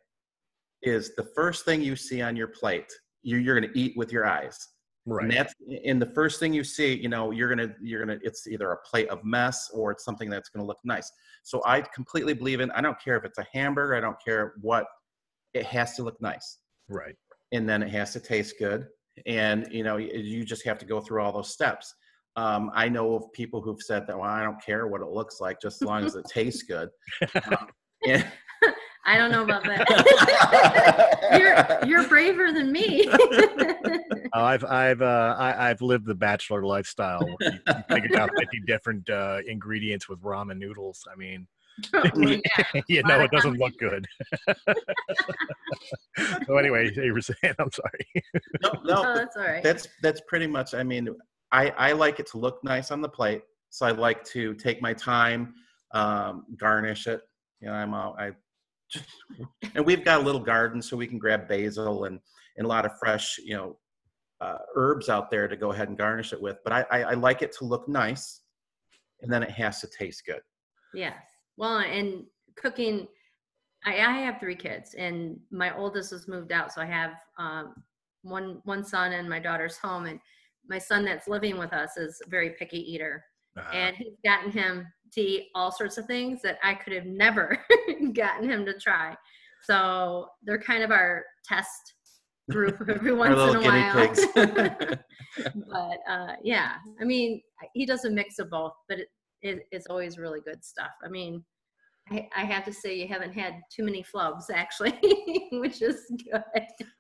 is 0.83 1.15
the 1.17 1.25
first 1.35 1.65
thing 1.65 1.81
you 1.81 1.97
see 1.97 2.21
on 2.21 2.37
your 2.37 2.49
plate, 2.49 2.93
you, 3.23 3.39
you're 3.39 3.59
going 3.59 3.73
to 3.73 3.79
eat 3.79 3.97
with 3.97 4.13
your 4.13 4.27
eyes. 4.27 4.59
right 5.07 5.23
And 5.23 5.33
that's 5.33 5.55
in 5.69 5.99
the 5.99 6.11
first 6.15 6.39
thing 6.39 6.53
you 6.53 6.65
see, 6.65 6.95
you 6.95 7.09
know, 7.09 7.31
you're 7.31 7.55
going 7.55 7.67
to, 7.67 7.75
you're 7.81 8.05
going 8.05 8.19
to, 8.19 8.27
it's 8.27 8.47
either 8.47 8.73
a 8.73 8.77
plate 8.79 9.09
of 9.09 9.25
mess 9.25 9.71
or 9.73 9.91
it's 9.93 10.05
something 10.05 10.29
that's 10.29 10.51
going 10.51 10.63
to 10.63 10.67
look 10.67 10.81
nice. 10.85 11.11
So 11.45 11.63
I 11.65 11.81
completely 11.81 12.35
believe 12.35 12.61
in, 12.61 12.71
I 12.73 12.81
don't 12.81 13.01
care 13.01 13.17
if 13.17 13.25
it's 13.25 13.39
a 13.39 13.47
hamburger, 13.53 13.95
I 13.95 14.01
don't 14.01 14.23
care 14.23 14.55
what, 14.61 14.85
it 15.55 15.65
has 15.67 15.95
to 15.97 16.03
look 16.03 16.21
nice. 16.21 16.59
right 16.89 17.15
and 17.53 17.69
then 17.69 17.83
it 17.83 17.91
has 17.91 18.13
to 18.15 18.21
taste 18.21 18.57
good 18.59 18.89
and 19.27 19.69
you 19.71 19.85
know 19.85 19.99
you 19.99 20.45
just 20.45 20.65
have 20.65 20.79
to 20.79 20.87
go 20.87 21.01
through 21.01 21.23
all 21.23 21.33
those 21.33 21.53
steps 21.53 21.95
um, 22.37 22.71
i 22.75 22.89
know 22.89 23.15
of 23.15 23.33
people 23.33 23.61
who've 23.61 23.83
said 23.83 24.07
that 24.07 24.19
well 24.19 24.29
i 24.29 24.43
don't 24.43 24.61
care 24.63 24.87
what 24.87 25.01
it 25.01 25.09
looks 25.09 25.41
like 25.41 25.61
just 25.61 25.83
as 25.83 25.87
long 25.87 26.05
as 26.05 26.15
it 26.17 26.25
tastes 26.29 26.63
good 26.75 26.89
um, 27.47 27.67
and, 28.09 28.27
I 29.05 29.19
don't 29.19 29.33
know 29.33 29.43
about 29.43 29.65
that. 29.65 31.29
you're 31.83 31.89
you're 31.89 32.09
braver 32.09 32.53
than 32.53 32.71
me. 32.71 33.09
Oh, 34.35 34.45
I've 34.45 34.65
I've 34.65 35.03
uh, 35.03 35.35
I, 35.39 35.69
I've 35.69 35.83
lived 35.83 36.07
the 36.07 36.15
bachelor 36.15 36.65
lifestyle. 36.65 37.19
Where 37.21 37.53
you, 37.53 37.59
you 37.67 37.75
figured 37.91 38.15
out 38.15 38.31
fifty 38.39 38.61
different 38.67 39.11
uh, 39.11 39.41
ingredients 39.47 40.09
with 40.09 40.23
ramen 40.23 40.57
noodles. 40.57 41.05
I 41.13 41.17
mean, 41.17 41.47
Oh, 41.93 42.03
yeah. 42.17 42.39
you 42.89 43.03
know, 43.03 43.21
it 43.21 43.31
doesn't 43.31 43.59
look 43.59 43.77
good. 43.79 44.07
so 46.47 46.57
anyway, 46.57 46.91
you 46.95 47.13
were 47.13 47.21
saying, 47.21 47.55
I'm 47.59 47.71
sorry. 47.73 48.25
no, 48.63 48.71
Oh, 48.73 48.81
no, 49.03 49.15
that's 49.15 49.37
all 49.37 49.43
right. 49.45 49.63
that's 49.63 49.87
that's 50.03 50.21
pretty 50.29 50.47
much. 50.47 50.73
I 50.75 50.83
mean, 50.83 51.09
I 51.53 51.69
I 51.71 51.93
like 51.93 52.19
it 52.19 52.27
to 52.29 52.39
look 52.39 52.63
nice 52.65 52.91
on 52.91 53.01
the 53.01 53.09
plate, 53.09 53.43
so 53.71 53.87
I 53.87 53.91
like 53.91 54.25
to 54.25 54.55
take 54.55 54.83
my 54.83 54.95
time, 54.95 55.55
um, 55.93 56.47
garnish 56.59 57.07
it. 57.07 57.21
You 57.61 57.69
know, 57.69 57.75
I'm 57.75 57.95
all, 57.95 58.17
I, 58.19 58.33
and 59.75 59.85
we've 59.85 60.05
got 60.05 60.21
a 60.21 60.25
little 60.25 60.41
garden, 60.41 60.83
so 60.83 60.97
we 60.97 61.07
can 61.07 61.19
grab 61.19 61.49
basil 61.49 62.05
and 62.05 62.19
and 62.57 62.65
a 62.65 62.69
lot 62.69 62.85
of 62.85 62.99
fresh, 62.99 63.39
you 63.39 63.57
know, 63.57 63.79
uh, 64.41 64.59
herbs 64.75 65.09
out 65.09 65.31
there 65.31 65.49
to 65.49 65.57
go 65.57 65.73
ahead 65.73 65.89
and 65.89 65.97
garnish 65.97 66.33
it 66.33 66.43
with. 66.43 66.57
But 66.65 66.73
I, 66.73 66.85
I 66.91 67.03
I 67.03 67.15
like 67.15 67.43
it 67.43 67.53
to 67.59 67.65
look 67.65 67.89
nice, 67.89 68.41
and 69.21 69.33
then 69.33 69.43
it 69.43 69.51
has 69.51 69.81
to 69.81 69.87
taste 69.87 70.25
good. 70.27 70.41
Yes. 70.95 71.17
Well, 71.57 71.79
and 71.79 72.25
cooking, 72.57 73.07
I, 73.85 73.93
I 74.01 74.13
have 74.19 74.41
three 74.41 74.57
kids, 74.57 74.95
and 74.95 75.39
my 75.51 75.77
oldest 75.77 76.11
has 76.11 76.29
moved 76.29 76.53
out, 76.53 76.73
so 76.73 76.81
I 76.81 76.87
have 76.87 77.13
um, 77.39 77.75
one 78.23 78.61
one 78.65 78.85
son, 78.85 79.13
and 79.13 79.29
my 79.29 79.39
daughter's 79.39 79.77
home, 79.77 80.07
and 80.07 80.19
my 80.69 80.79
son 80.79 81.05
that's 81.05 81.29
living 81.29 81.59
with 81.59 81.73
us 81.73 81.97
is 81.97 82.21
a 82.25 82.31
very 82.31 82.51
picky 82.59 82.79
eater, 82.79 83.25
Uh, 83.57 83.71
and 83.73 83.97
he's 83.97 84.17
gotten 84.25 84.51
him 84.51 84.87
to 85.13 85.21
eat 85.21 85.49
all 85.55 85.71
sorts 85.71 85.99
of 85.99 86.07
things 86.07 86.41
that 86.43 86.59
I 86.63 86.75
could 86.75 86.93
have 86.95 87.07
never 87.07 87.59
gotten 88.15 88.49
him 88.49 88.65
to 88.67 88.79
try. 88.79 89.15
So 89.63 90.29
they're 90.43 90.61
kind 90.61 90.83
of 90.83 90.91
our 90.91 91.25
test 91.45 91.95
group 92.51 92.77
every 92.89 93.13
once 93.25 93.39
in 93.39 93.57
a 93.57 93.63
while. 93.63 94.15
but 95.71 95.99
uh, 96.11 96.35
yeah, 96.43 96.75
I 97.01 97.05
mean, 97.05 97.41
he 97.75 97.87
does 97.87 98.05
a 98.05 98.11
mix 98.11 98.39
of 98.39 98.51
both, 98.51 98.73
but 98.89 98.99
it, 99.01 99.09
it, 99.43 99.61
it's 99.71 99.87
always 99.87 100.19
really 100.19 100.41
good 100.41 100.65
stuff. 100.65 100.93
I 101.05 101.09
mean, 101.09 101.45
I, 102.11 102.29
I 102.37 102.45
have 102.45 102.65
to 102.65 102.73
say, 102.73 102.97
you 102.97 103.07
haven't 103.07 103.33
had 103.33 103.55
too 103.75 103.85
many 103.85 104.05
flubs 104.05 104.45
actually, 104.53 104.99
which 105.53 105.83
is 105.83 106.11
good. 106.31 106.43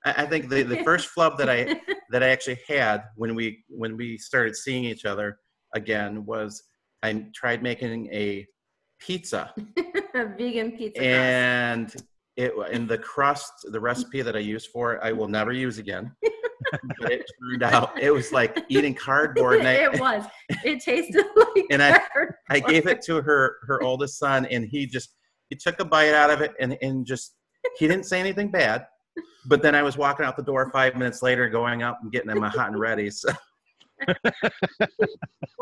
I, 0.04 0.12
I 0.22 0.26
think 0.26 0.48
the, 0.48 0.62
the 0.62 0.82
first 0.84 1.08
flub 1.08 1.38
that 1.38 1.50
I 1.50 1.80
that 2.12 2.22
I 2.22 2.28
actually 2.28 2.60
had 2.68 3.04
when 3.16 3.34
we 3.34 3.64
when 3.68 3.96
we 3.96 4.16
started 4.18 4.54
seeing 4.56 4.84
each 4.84 5.04
other 5.04 5.38
again 5.74 6.24
was 6.26 6.62
I 7.02 7.26
tried 7.34 7.62
making 7.62 8.06
a 8.12 8.46
pizza 9.00 9.52
a 10.14 10.26
vegan 10.38 10.72
pizza. 10.72 11.00
crust. 11.00 11.02
and 11.02 11.94
it 12.36 12.52
in 12.70 12.86
the 12.86 12.98
crust 12.98 13.52
the 13.72 13.80
recipe 13.80 14.22
that 14.22 14.36
I 14.36 14.40
used 14.40 14.68
for 14.70 14.94
it 14.94 15.00
I 15.02 15.12
will 15.12 15.28
never 15.28 15.52
use 15.52 15.78
again. 15.78 16.12
but 17.00 17.10
it 17.12 17.24
turned 17.40 17.62
out 17.62 17.98
it 18.00 18.10
was 18.12 18.30
like 18.32 18.56
eating 18.68 18.94
cardboard 18.94 19.58
and 19.58 19.68
I, 19.68 19.72
it 19.92 20.00
was. 20.00 20.24
It 20.64 20.80
tasted 20.80 21.24
like 21.36 21.64
And 21.70 21.82
I- 21.82 21.98
cardboard. 21.98 22.34
I 22.50 22.60
gave 22.60 22.86
it 22.86 23.02
to 23.06 23.20
her 23.22 23.56
her 23.66 23.82
oldest 23.82 24.18
son 24.18 24.46
and 24.46 24.64
he 24.64 24.86
just 24.86 25.14
he 25.48 25.56
took 25.56 25.80
a 25.80 25.84
bite 25.84 26.14
out 26.14 26.30
of 26.30 26.40
it 26.40 26.52
and 26.60 26.76
and 26.82 27.04
just 27.06 27.34
he 27.78 27.88
didn't 27.88 28.06
say 28.06 28.20
anything 28.20 28.50
bad. 28.50 28.86
But 29.46 29.62
then 29.62 29.74
I 29.74 29.82
was 29.82 29.96
walking 29.96 30.24
out 30.24 30.36
the 30.36 30.42
door 30.42 30.70
five 30.70 30.96
minutes 30.96 31.22
later, 31.22 31.48
going 31.48 31.82
up 31.82 31.98
and 32.02 32.12
getting 32.12 32.28
them 32.28 32.42
hot 32.42 32.68
and 32.68 32.78
ready. 32.78 33.10
So 33.10 33.30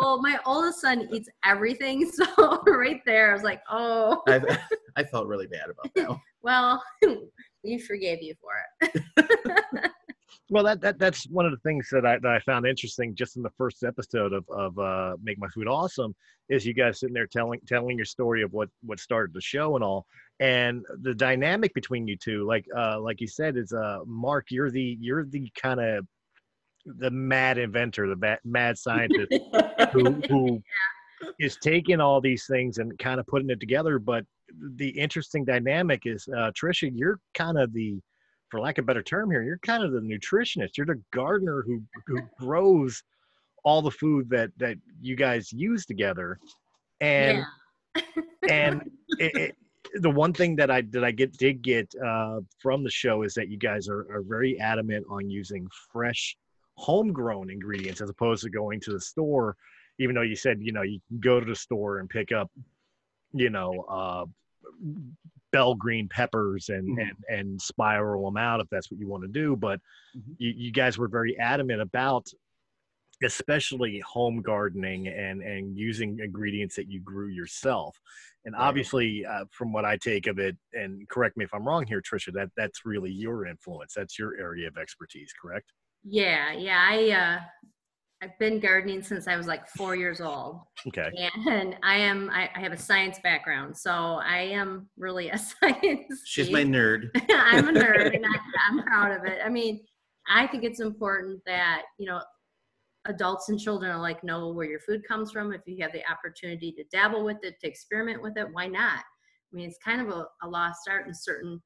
Well, 0.01 0.23
my 0.23 0.39
oldest 0.47 0.81
son 0.81 1.07
eats 1.13 1.29
everything, 1.45 2.11
so 2.15 2.63
right 2.67 3.03
there, 3.05 3.31
I 3.31 3.35
was 3.35 3.43
like, 3.43 3.61
oh, 3.71 4.23
I, 4.27 4.59
I 4.97 5.05
felt 5.05 5.27
really 5.27 5.47
bad 5.47 5.69
about 5.69 5.95
that. 5.95 6.19
well, 6.43 6.83
we 7.63 7.79
forgave 7.79 8.23
you 8.23 8.35
for 8.41 8.89
it. 8.89 9.90
Well, 10.51 10.65
that, 10.65 10.81
that 10.81 10.99
that's 10.99 11.29
one 11.29 11.47
of 11.47 11.53
the 11.53 11.59
things 11.59 11.89
that 11.93 12.05
I 12.05 12.19
that 12.19 12.33
I 12.33 12.41
found 12.41 12.67
interesting 12.67 13.15
just 13.15 13.37
in 13.37 13.43
the 13.43 13.53
first 13.57 13.85
episode 13.85 14.33
of 14.33 14.45
of 14.51 14.77
uh, 14.81 15.17
Make 15.23 15.39
My 15.39 15.47
Food 15.49 15.69
Awesome 15.69 16.13
is 16.49 16.67
you 16.67 16.75
guys 16.75 16.99
sitting 16.99 17.15
there 17.15 17.29
telling 17.29 17.61
telling 17.69 17.97
your 17.97 18.05
story 18.05 18.43
of 18.43 18.53
what 18.53 18.69
what 18.83 18.99
started 18.99 19.33
the 19.33 19.41
show 19.41 19.77
and 19.77 19.85
all, 19.85 20.07
and 20.41 20.85
the 21.03 21.15
dynamic 21.15 21.73
between 21.73 22.09
you 22.09 22.17
two, 22.17 22.45
like 22.45 22.67
uh, 22.77 23.01
like 23.01 23.21
you 23.21 23.29
said, 23.29 23.57
is 23.57 23.73
uh, 23.73 24.01
Mark, 24.05 24.47
you're 24.51 24.73
the 24.73 24.99
you're 25.01 25.25
the 25.25 25.49
kind 25.55 25.79
of 25.79 26.05
the 26.85 27.13
mad 27.13 27.57
inventor, 27.57 28.09
the 28.09 28.17
mad, 28.17 28.41
mad 28.45 28.77
scientist 28.77 29.33
who 29.93 30.21
who 30.29 30.61
is 31.39 31.59
taking 31.63 32.01
all 32.01 32.21
these 32.21 32.47
things 32.47 32.79
and 32.79 32.99
kind 32.99 33.21
of 33.21 33.27
putting 33.29 33.51
it 33.51 33.61
together. 33.61 34.01
But 34.01 34.25
the 34.75 34.89
interesting 34.89 35.45
dynamic 35.45 36.07
is 36.07 36.27
uh, 36.37 36.51
Trisha, 36.61 36.91
you're 36.93 37.21
kind 37.35 37.57
of 37.57 37.73
the 37.73 38.01
for 38.51 38.61
lack 38.61 38.79
of 38.79 38.85
a 38.85 38.87
better 38.87 39.03
term 39.03 39.31
here, 39.31 39.43
you're 39.43 39.59
kind 39.59 39.83
of 39.83 39.93
the 39.93 40.01
nutritionist. 40.01 40.77
You're 40.77 40.87
the 40.87 41.01
gardener 41.13 41.63
who 41.63 41.83
who 42.07 42.21
grows 42.39 43.03
all 43.65 43.83
the 43.83 43.91
food 43.91 44.29
that 44.31 44.51
that 44.59 44.77
you 45.01 45.17
guys 45.17 45.53
use 45.53 45.87
together. 45.87 46.39
And 47.01 47.45
yeah. 47.97 48.03
and 48.49 48.91
it, 49.19 49.37
it, 49.37 49.57
the 49.95 50.11
one 50.11 50.33
thing 50.33 50.57
that 50.57 50.71
I 50.71 50.83
that 50.91 51.05
I 51.05 51.11
get 51.11 51.37
did 51.37 51.63
get 51.63 51.93
uh, 52.05 52.41
from 52.59 52.83
the 52.85 52.91
show 52.91 53.23
is 53.23 53.35
that 53.35 53.49
you 53.49 53.57
guys 53.57 53.89
are, 53.89 54.07
are 54.13 54.23
very 54.23 54.59
adamant 54.61 55.07
on 55.09 55.31
using 55.31 55.69
fresh, 55.93 56.37
homegrown 56.75 57.51
ingredients 57.51 58.01
as 58.01 58.11
opposed 58.11 58.43
to 58.45 58.51
going 58.51 58.81
to 58.81 58.93
the 58.93 59.01
store. 59.01 59.57
Even 59.99 60.15
though 60.15 60.23
you 60.23 60.37
said 60.37 60.59
you 60.61 60.73
know 60.73 60.83
you 60.83 61.01
can 61.09 61.21
go 61.21 61.41
to 61.41 61.47
the 61.47 61.55
store 61.55 61.99
and 61.99 62.09
pick 62.09 62.33
up, 62.33 62.51
you 63.33 63.51
know, 63.51 63.85
uh, 63.89 64.25
bell 65.53 65.75
green 65.75 66.09
peppers 66.09 66.69
and 66.69 66.89
Mhm. 66.89 67.09
and 67.09 67.17
and 67.29 67.63
spiral 67.63 68.25
them 68.25 68.37
out 68.37 68.61
if 68.61 68.69
that's 68.71 68.91
what 68.91 69.01
you 69.01 69.09
want 69.09 69.23
to 69.23 69.29
do, 69.29 69.57
but 69.57 69.81
Mhm. 70.17 70.37
you, 70.39 70.51
you 70.57 70.73
guys 70.73 70.99
were 70.99 71.09
very 71.09 71.39
adamant 71.39 71.81
about 71.81 72.29
especially 73.23 74.01
home 74.01 74.41
gardening 74.41 75.09
and 75.09 75.43
and 75.43 75.77
using 75.77 76.19
ingredients 76.21 76.75
that 76.77 76.89
you 76.91 77.01
grew 77.01 77.29
yourself 77.29 78.01
and 78.47 78.57
obviously 78.57 79.27
uh, 79.27 79.45
from 79.51 79.75
what 79.75 79.85
i 79.85 79.95
take 79.99 80.27
of 80.27 80.39
it 80.39 80.57
and 80.73 81.07
correct 81.11 81.37
me 81.37 81.45
if 81.45 81.53
i'm 81.53 81.67
wrong 81.69 81.87
here 81.87 82.01
trisha 82.01 82.33
that 82.33 82.49
that's 82.57 82.87
really 82.87 83.11
your 83.11 83.45
influence 83.45 83.93
that's 83.95 84.19
your 84.19 84.39
area 84.39 84.67
of 84.67 84.79
expertise 84.79 85.35
correct 85.39 85.71
Yeah, 86.03 86.53
yeah. 86.53 86.87
I 86.89 87.11
uh 87.11 87.41
I've 88.23 88.39
been 88.39 88.61
gardening 88.61 89.03
since 89.03 89.27
I 89.27 89.37
was 89.37 89.47
like 89.47 89.67
four 89.69 89.97
years 89.97 90.21
old. 90.21 90.61
okay 90.87 91.11
And 91.49 91.77
I 91.83 91.97
am 91.97 92.31
I, 92.31 92.51
I 92.55 92.61
have 92.61 92.73
a 92.73 92.79
science 92.79 93.19
background, 93.23 93.77
so 93.77 93.91
I 93.91 94.39
am 94.39 94.89
really 94.99 95.31
a 95.31 95.39
science. 95.61 96.23
She's 96.27 96.47
geek. 96.47 96.53
my 96.53 96.65
nerd. 96.65 97.11
I'm 97.31 97.69
a 97.69 97.73
nerd 97.73 98.15
and 98.15 98.27
I, 98.27 98.39
I'm 98.69 98.83
proud 98.83 99.13
of 99.13 99.25
it. 99.25 99.39
I 99.45 99.49
mean, 99.49 99.81
I 100.29 100.47
think 100.47 100.65
it's 100.65 100.81
important 100.81 101.41
that, 101.47 101.83
you 101.99 102.07
know, 102.07 102.21
adults 103.07 103.49
and 103.49 103.59
children 103.59 103.93
alike 103.93 104.23
know 104.23 104.53
where 104.53 104.67
your 104.67 104.81
food 104.81 105.03
comes 105.09 105.33
from. 105.33 105.53
If 105.53 105.63
you 105.67 105.83
have 105.83 105.93
the 105.93 106.03
opportunity 106.11 106.73
to 106.73 106.85
dabble 106.93 107.25
with 107.25 107.39
it, 107.43 107.55
to 107.61 107.69
experiment 107.69 108.23
with 108.23 108.37
it, 108.37 108.47
why 108.53 108.67
not? 108.67 108.99
I 109.01 109.57
mean, 109.57 109.69
it's 109.69 109.79
kind 109.83 110.01
of 110.01 110.09
a, 110.09 110.27
a 110.43 110.49
lost 110.49 110.81
art 110.89 111.07
in 111.07 111.15
certain 111.15 111.61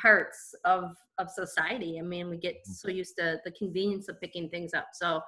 parts 0.00 0.54
of 0.64 0.94
of 1.18 1.30
society. 1.30 1.98
I 1.98 2.02
mean, 2.02 2.30
we 2.30 2.38
get 2.38 2.54
mm. 2.54 2.72
so 2.72 2.88
used 2.88 3.16
to 3.18 3.38
the 3.44 3.52
convenience 3.52 4.08
of 4.08 4.20
picking 4.20 4.48
things 4.48 4.72
up. 4.74 4.88
So, 4.94 5.20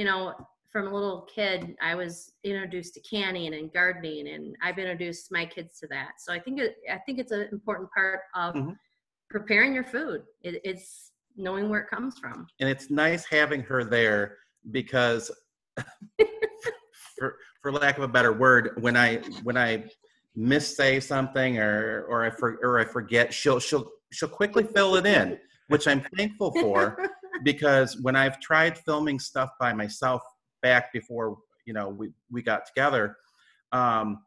you 0.00 0.06
know, 0.06 0.32
from 0.72 0.86
a 0.86 0.94
little 0.94 1.28
kid, 1.34 1.76
I 1.82 1.94
was 1.94 2.32
introduced 2.42 2.94
to 2.94 3.00
canning 3.00 3.52
and 3.52 3.70
gardening, 3.70 4.28
and 4.28 4.56
I've 4.62 4.78
introduced 4.78 5.30
my 5.30 5.44
kids 5.44 5.78
to 5.80 5.86
that. 5.88 6.12
So 6.20 6.32
I 6.32 6.38
think 6.40 6.58
it, 6.58 6.76
I 6.90 6.96
think 7.04 7.18
it's 7.18 7.32
an 7.32 7.48
important 7.52 7.90
part 7.94 8.20
of 8.34 8.54
Mhm. 8.54 8.78
preparing 9.28 9.74
your 9.74 9.84
food. 9.84 10.24
It, 10.42 10.62
it's 10.64 11.12
knowing 11.36 11.68
where 11.68 11.80
it 11.80 11.90
comes 11.90 12.18
from. 12.18 12.46
and 12.60 12.68
it's 12.70 12.88
nice 12.88 13.26
having 13.26 13.60
her 13.64 13.84
there 13.84 14.38
because 14.70 15.30
for 17.18 17.36
for 17.60 17.70
lack 17.70 17.98
of 17.98 18.02
a 18.04 18.08
better 18.08 18.32
word 18.32 18.72
when 18.80 18.96
i 18.96 19.16
when 19.42 19.56
i 19.56 19.84
missay 20.36 21.00
something 21.02 21.58
or 21.58 22.04
or 22.08 22.24
i 22.24 22.30
for, 22.30 22.58
or 22.62 22.78
i 22.78 22.84
forget 22.84 23.32
she'll 23.32 23.60
she'll 23.60 23.88
she'll 24.12 24.28
quickly 24.40 24.64
fill 24.64 24.96
it 24.96 25.06
in 25.06 25.38
which 25.68 25.86
i'm 25.86 26.02
thankful 26.16 26.50
for 26.60 26.82
because 27.44 27.98
when 28.00 28.16
i've 28.16 28.40
tried 28.40 28.78
filming 28.78 29.18
stuff 29.18 29.50
by 29.58 29.72
myself 29.72 30.22
back 30.62 30.92
before 30.92 31.38
you 31.66 31.72
know 31.72 31.88
we 31.88 32.10
we 32.30 32.42
got 32.42 32.66
together 32.66 33.16
um 33.72 34.18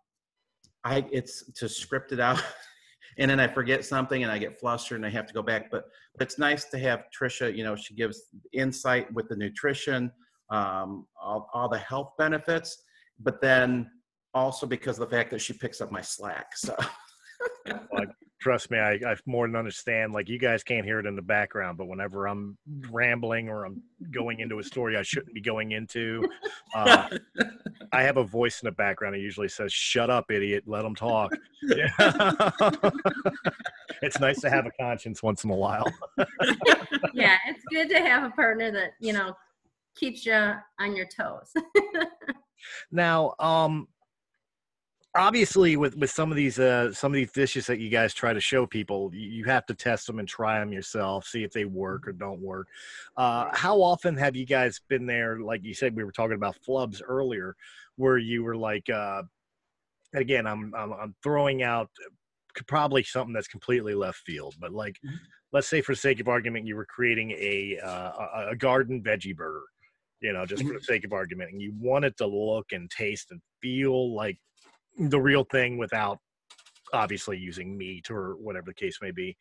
i 0.84 1.06
it's 1.12 1.52
to 1.54 1.68
script 1.68 2.12
it 2.12 2.20
out 2.20 2.42
and 3.18 3.30
then 3.30 3.40
i 3.40 3.48
forget 3.48 3.84
something 3.86 4.24
and 4.24 4.32
i 4.32 4.38
get 4.38 4.60
flustered 4.60 4.98
and 4.98 5.06
i 5.06 5.10
have 5.10 5.28
to 5.28 5.34
go 5.34 5.42
back. 5.42 5.70
But 5.72 5.86
but 6.16 6.26
it's 6.26 6.38
nice 6.38 6.66
to 6.66 6.78
have 6.80 7.06
trisha 7.18 7.56
you 7.56 7.64
know 7.64 7.76
she 7.76 7.94
gives 7.94 8.22
insight 8.54 9.12
with 9.14 9.28
the 9.30 9.36
nutrition 9.36 10.12
um 10.50 11.06
all, 11.22 11.50
all 11.54 11.70
the 11.70 11.80
health 11.80 12.12
benefits 12.18 12.84
but 13.20 13.42
then 13.42 13.90
also 14.34 14.66
because 14.66 15.00
of 15.00 15.10
the 15.10 15.16
fact 15.16 15.32
that 15.32 15.40
she 15.40 15.54
picks 15.54 15.82
up 15.82 15.92
my 15.92 16.02
slack 16.02 16.56
so 16.56 16.76
trust 18.44 18.70
me 18.70 18.78
I, 18.78 18.92
I 18.94 19.16
more 19.26 19.48
than 19.48 19.56
understand 19.56 20.12
like 20.12 20.28
you 20.28 20.38
guys 20.38 20.64
can't 20.64 20.86
hear 20.86 21.00
it 21.00 21.06
in 21.06 21.16
the 21.16 21.22
background 21.22 21.78
but 21.78 21.88
whenever 21.88 22.28
i'm 22.28 22.58
rambling 22.92 23.48
or 23.48 23.66
i'm 23.66 23.82
going 24.12 24.42
into 24.42 24.60
a 24.60 24.64
story 24.64 24.98
i 24.98 25.02
shouldn't 25.02 25.34
be 25.34 25.40
going 25.40 25.72
into 25.72 26.28
uh, 26.76 27.08
I 27.94 28.02
have 28.02 28.18
a 28.18 28.24
voice 28.24 28.60
in 28.62 28.66
the 28.66 28.72
background 28.72 29.16
It 29.16 29.20
usually 29.20 29.48
says, 29.48 29.72
"Shut 29.72 30.10
up, 30.10 30.32
idiot! 30.32 30.64
Let 30.66 30.82
them 30.82 30.96
talk." 30.96 31.32
Yeah. 31.62 31.92
it's 34.02 34.20
nice 34.20 34.42
to 34.42 34.50
have 34.50 34.66
a 34.66 34.72
conscience 34.72 35.22
once 35.22 35.44
in 35.44 35.52
a 35.52 35.56
while. 35.56 35.86
yeah, 37.14 37.38
it's 37.48 37.64
good 37.70 37.90
to 37.90 38.00
have 38.00 38.24
a 38.24 38.32
partner 38.32 38.72
that 38.72 38.94
you 39.00 39.14
know 39.14 39.36
keeps 39.96 40.26
you 40.26 40.34
on 40.80 40.96
your 40.96 41.06
toes. 41.06 41.54
Now, 42.92 43.34
um, 43.40 43.88
obviously, 45.16 45.78
with 45.78 45.96
with 45.98 46.10
some 46.10 46.32
of 46.32 46.38
these 46.38 46.60
uh, 46.60 46.92
some 46.94 47.12
of 47.12 47.16
these 47.16 47.32
dishes 47.32 47.68
that 47.68 47.80
you 47.80 47.90
guys 47.90 48.14
try 48.14 48.34
to 48.34 48.40
show 48.40 48.66
people, 48.66 49.12
you, 49.14 49.30
you 49.30 49.44
have 49.46 49.66
to 49.68 49.74
test 49.74 50.08
them 50.08 50.20
and 50.20 50.28
try 50.28 50.60
them 50.60 50.74
yourself, 50.74 51.26
see 51.26 51.44
if 51.44 51.52
they 51.52 51.66
work 51.66 52.08
or 52.08 52.12
don't 52.12 52.40
work. 52.40 52.68
Uh, 53.18 53.50
how 53.54 53.82
often 53.82 54.18
have 54.18 54.36
you 54.36 54.46
guys 54.46 54.80
been 54.90 55.06
there? 55.06 55.40
Like 55.40 55.64
you 55.64 55.74
said, 55.74 55.96
we 55.96 56.04
were 56.04 56.12
talking 56.12 56.36
about 56.36 56.58
flubs 56.68 57.02
earlier, 57.06 57.56
where 57.96 58.18
you 58.18 58.44
were 58.44 58.58
like, 58.58 58.90
uh, 58.90 59.24
again, 60.14 60.48
I'm, 60.48 60.74
I'm 60.76 60.94
I'm 60.94 61.16
throwing 61.24 61.64
out 61.64 61.90
probably 62.68 63.04
something 63.04 63.34
that's 63.34 63.48
completely 63.48 63.96
left 63.96 64.20
field, 64.20 64.56
but 64.60 64.72
like. 64.72 64.98
Let's 65.52 65.68
say, 65.68 65.82
for 65.82 65.92
the 65.92 65.98
sake 65.98 66.20
of 66.20 66.28
argument, 66.28 66.66
you 66.66 66.76
were 66.76 66.88
creating 66.88 67.30
a 67.30 67.78
uh, 67.78 67.90
a, 67.90 68.48
a 68.54 68.56
garden 68.56 69.04
veggie 69.04 69.36
burger 69.36 69.62
you 70.20 70.32
know, 70.32 70.46
just 70.46 70.64
for 70.66 70.74
the 70.74 70.82
sake 70.82 71.04
of 71.04 71.12
argument, 71.12 71.52
and 71.52 71.62
you 71.62 71.74
want 71.78 72.06
it 72.06 72.18
to 72.18 72.26
look 72.26 72.72
and 72.72 72.90
taste 72.90 73.30
and 73.30 73.42
feel 73.62 74.16
like 74.16 74.40
the 74.98 75.20
real 75.20 75.44
thing 75.44 75.78
without 75.78 76.20
obviously 76.94 77.38
using 77.38 77.78
meat 77.78 78.12
or 78.12 78.36
whatever 78.38 78.66
the 78.68 78.74
case 78.74 79.00
may 79.02 79.12
be. 79.12 79.36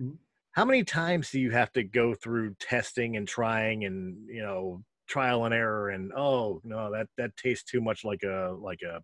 Mhm. 0.00 0.18
How 0.52 0.64
many 0.64 0.84
times 0.84 1.30
do 1.30 1.40
you 1.40 1.50
have 1.50 1.72
to 1.72 1.82
go 1.82 2.14
through 2.14 2.54
testing 2.60 3.16
and 3.16 3.26
trying 3.26 3.84
and 3.84 4.28
you 4.28 4.42
know 4.42 4.82
trial 5.06 5.44
and 5.44 5.54
error 5.54 5.90
and 5.90 6.12
oh 6.16 6.60
no 6.64 6.90
that 6.90 7.08
that 7.18 7.36
tastes 7.36 7.70
too 7.70 7.80
much 7.80 8.04
like 8.04 8.22
a 8.22 8.56
like 8.58 8.80
a 8.82 9.02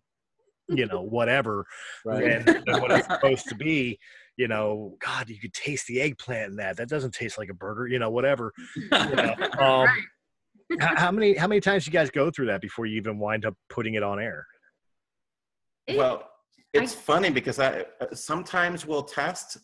you 0.67 0.87
know 0.87 1.01
whatever 1.17 1.65
and 2.05 2.47
than 2.65 2.81
what 2.81 2.89
it's 2.91 3.05
supposed 3.05 3.47
to 3.47 3.53
be 3.53 3.99
you 4.35 4.47
know 4.47 4.95
god 4.99 5.29
you 5.29 5.39
could 5.39 5.53
taste 5.53 5.85
the 5.85 6.01
eggplant 6.01 6.49
in 6.49 6.55
that 6.55 6.75
that 6.77 6.89
doesn't 6.89 7.13
taste 7.13 7.37
like 7.37 7.49
a 7.49 7.53
burger 7.53 7.85
you 7.85 7.99
know 7.99 8.09
whatever 8.09 8.51
you 8.75 9.15
know, 9.15 9.35
um, 9.59 9.87
Right. 10.71 10.81
how, 10.81 10.95
how 10.95 11.11
many 11.11 11.35
how 11.35 11.47
many 11.47 11.61
times 11.61 11.85
do 11.85 11.89
you 11.89 11.93
guys 11.93 12.09
go 12.09 12.31
through 12.31 12.47
that 12.47 12.61
before 12.61 12.85
you 12.85 12.95
even 12.97 13.19
wind 13.19 13.45
up 13.45 13.55
putting 13.69 13.95
it 13.95 14.03
on 14.03 14.19
air 14.19 14.45
It- 15.91 15.97
Well, 15.97 16.27
it's 16.73 16.93
funny 16.93 17.29
because 17.29 17.59
I 17.59 17.85
uh, 17.99 18.13
sometimes 18.13 18.85
we'll 18.85 19.03
test, 19.03 19.57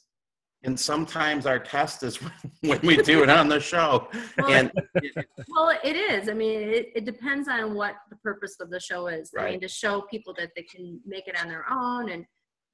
and 0.64 0.78
sometimes 0.78 1.46
our 1.46 1.58
test 1.60 2.04
is 2.04 2.18
when 2.62 2.80
we 2.82 2.98
do 2.98 3.24
it 3.24 3.30
on 3.30 3.48
the 3.48 3.60
show. 3.60 4.10
Well, 4.38 4.52
And 4.52 4.72
Well, 5.50 5.78
it 5.84 5.96
is. 5.96 6.28
I 6.30 6.34
mean, 6.34 6.60
it, 6.62 6.88
it 6.96 7.06
depends 7.06 7.48
on 7.48 7.76
what 7.76 7.96
the 8.10 8.18
purpose 8.18 8.58
of 8.60 8.70
the 8.70 8.80
show 8.80 9.08
is. 9.08 9.32
I 9.38 9.52
mean, 9.52 9.62
to 9.62 9.68
show 9.68 10.02
people 10.02 10.34
that 10.38 10.52
they 10.56 10.64
can 10.64 11.00
make 11.06 11.28
it 11.28 11.40
on 11.42 11.48
their 11.48 11.66
own 11.70 12.10
and 12.10 12.26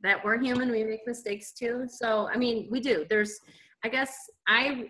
that 0.01 0.23
we're 0.25 0.39
human, 0.39 0.71
we 0.71 0.83
make 0.83 1.01
mistakes 1.05 1.53
too. 1.53 1.85
So, 1.87 2.27
I 2.33 2.35
mean, 2.37 2.67
we 2.71 2.79
do. 2.79 3.05
There's, 3.09 3.39
I 3.85 3.89
guess, 3.89 4.13
I, 4.47 4.85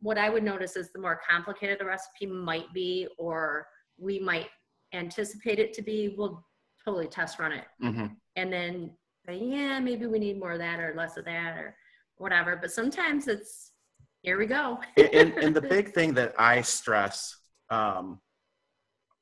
what 0.00 0.18
I 0.18 0.28
would 0.28 0.42
notice 0.42 0.76
is 0.76 0.90
the 0.92 1.00
more 1.00 1.20
complicated 1.28 1.78
the 1.78 1.84
recipe 1.86 2.26
might 2.26 2.70
be, 2.74 3.06
or 3.16 3.66
we 3.98 4.18
might 4.18 4.48
anticipate 4.94 5.58
it 5.58 5.72
to 5.74 5.82
be, 5.82 6.14
we'll 6.16 6.44
totally 6.88 7.06
test 7.06 7.38
run 7.38 7.52
it. 7.52 7.64
Mhm. 7.82 8.16
And 8.36 8.52
then 8.52 8.90
say, 9.26 9.38
yeah, 9.38 9.78
maybe 9.78 10.06
we 10.06 10.18
need 10.18 10.38
more 10.38 10.52
of 10.52 10.58
that 10.58 10.80
or 10.80 10.94
less 10.96 11.16
of 11.16 11.24
that 11.26 11.56
or 11.56 11.76
whatever. 12.16 12.56
But 12.56 12.72
sometimes 12.72 13.28
it's, 13.28 13.72
here 14.22 14.38
we 14.38 14.46
go. 14.46 14.80
and, 14.96 15.32
and, 15.34 15.54
the 15.54 15.60
big 15.76 15.92
thing 15.92 16.14
that 16.14 16.34
I 16.38 16.62
stress 16.62 17.36
um, 17.70 18.20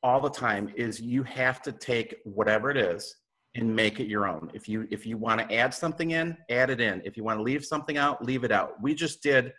all 0.02 0.20
the 0.20 0.30
time 0.30 0.72
is 0.76 1.00
you 1.00 1.22
have 1.24 1.60
to 1.62 1.72
take 1.72 2.16
whatever 2.24 2.70
it 2.70 2.76
is 2.76 3.16
and 3.56 3.74
make 3.74 4.00
it 4.00 4.06
your 4.06 4.28
own. 4.28 4.50
If 4.54 4.68
you 4.68 4.86
if 4.90 5.06
you 5.06 5.16
want 5.16 5.40
to 5.40 5.54
add 5.54 5.72
something 5.74 6.12
in, 6.12 6.36
add 6.50 6.70
it 6.70 6.80
in. 6.80 7.02
If 7.04 7.16
you 7.16 7.24
want 7.24 7.38
to 7.38 7.42
leave 7.42 7.64
something 7.64 7.96
out, 7.96 8.24
leave 8.24 8.44
it 8.44 8.52
out. 8.52 8.80
We 8.82 8.94
just 8.94 9.22
did 9.22 9.52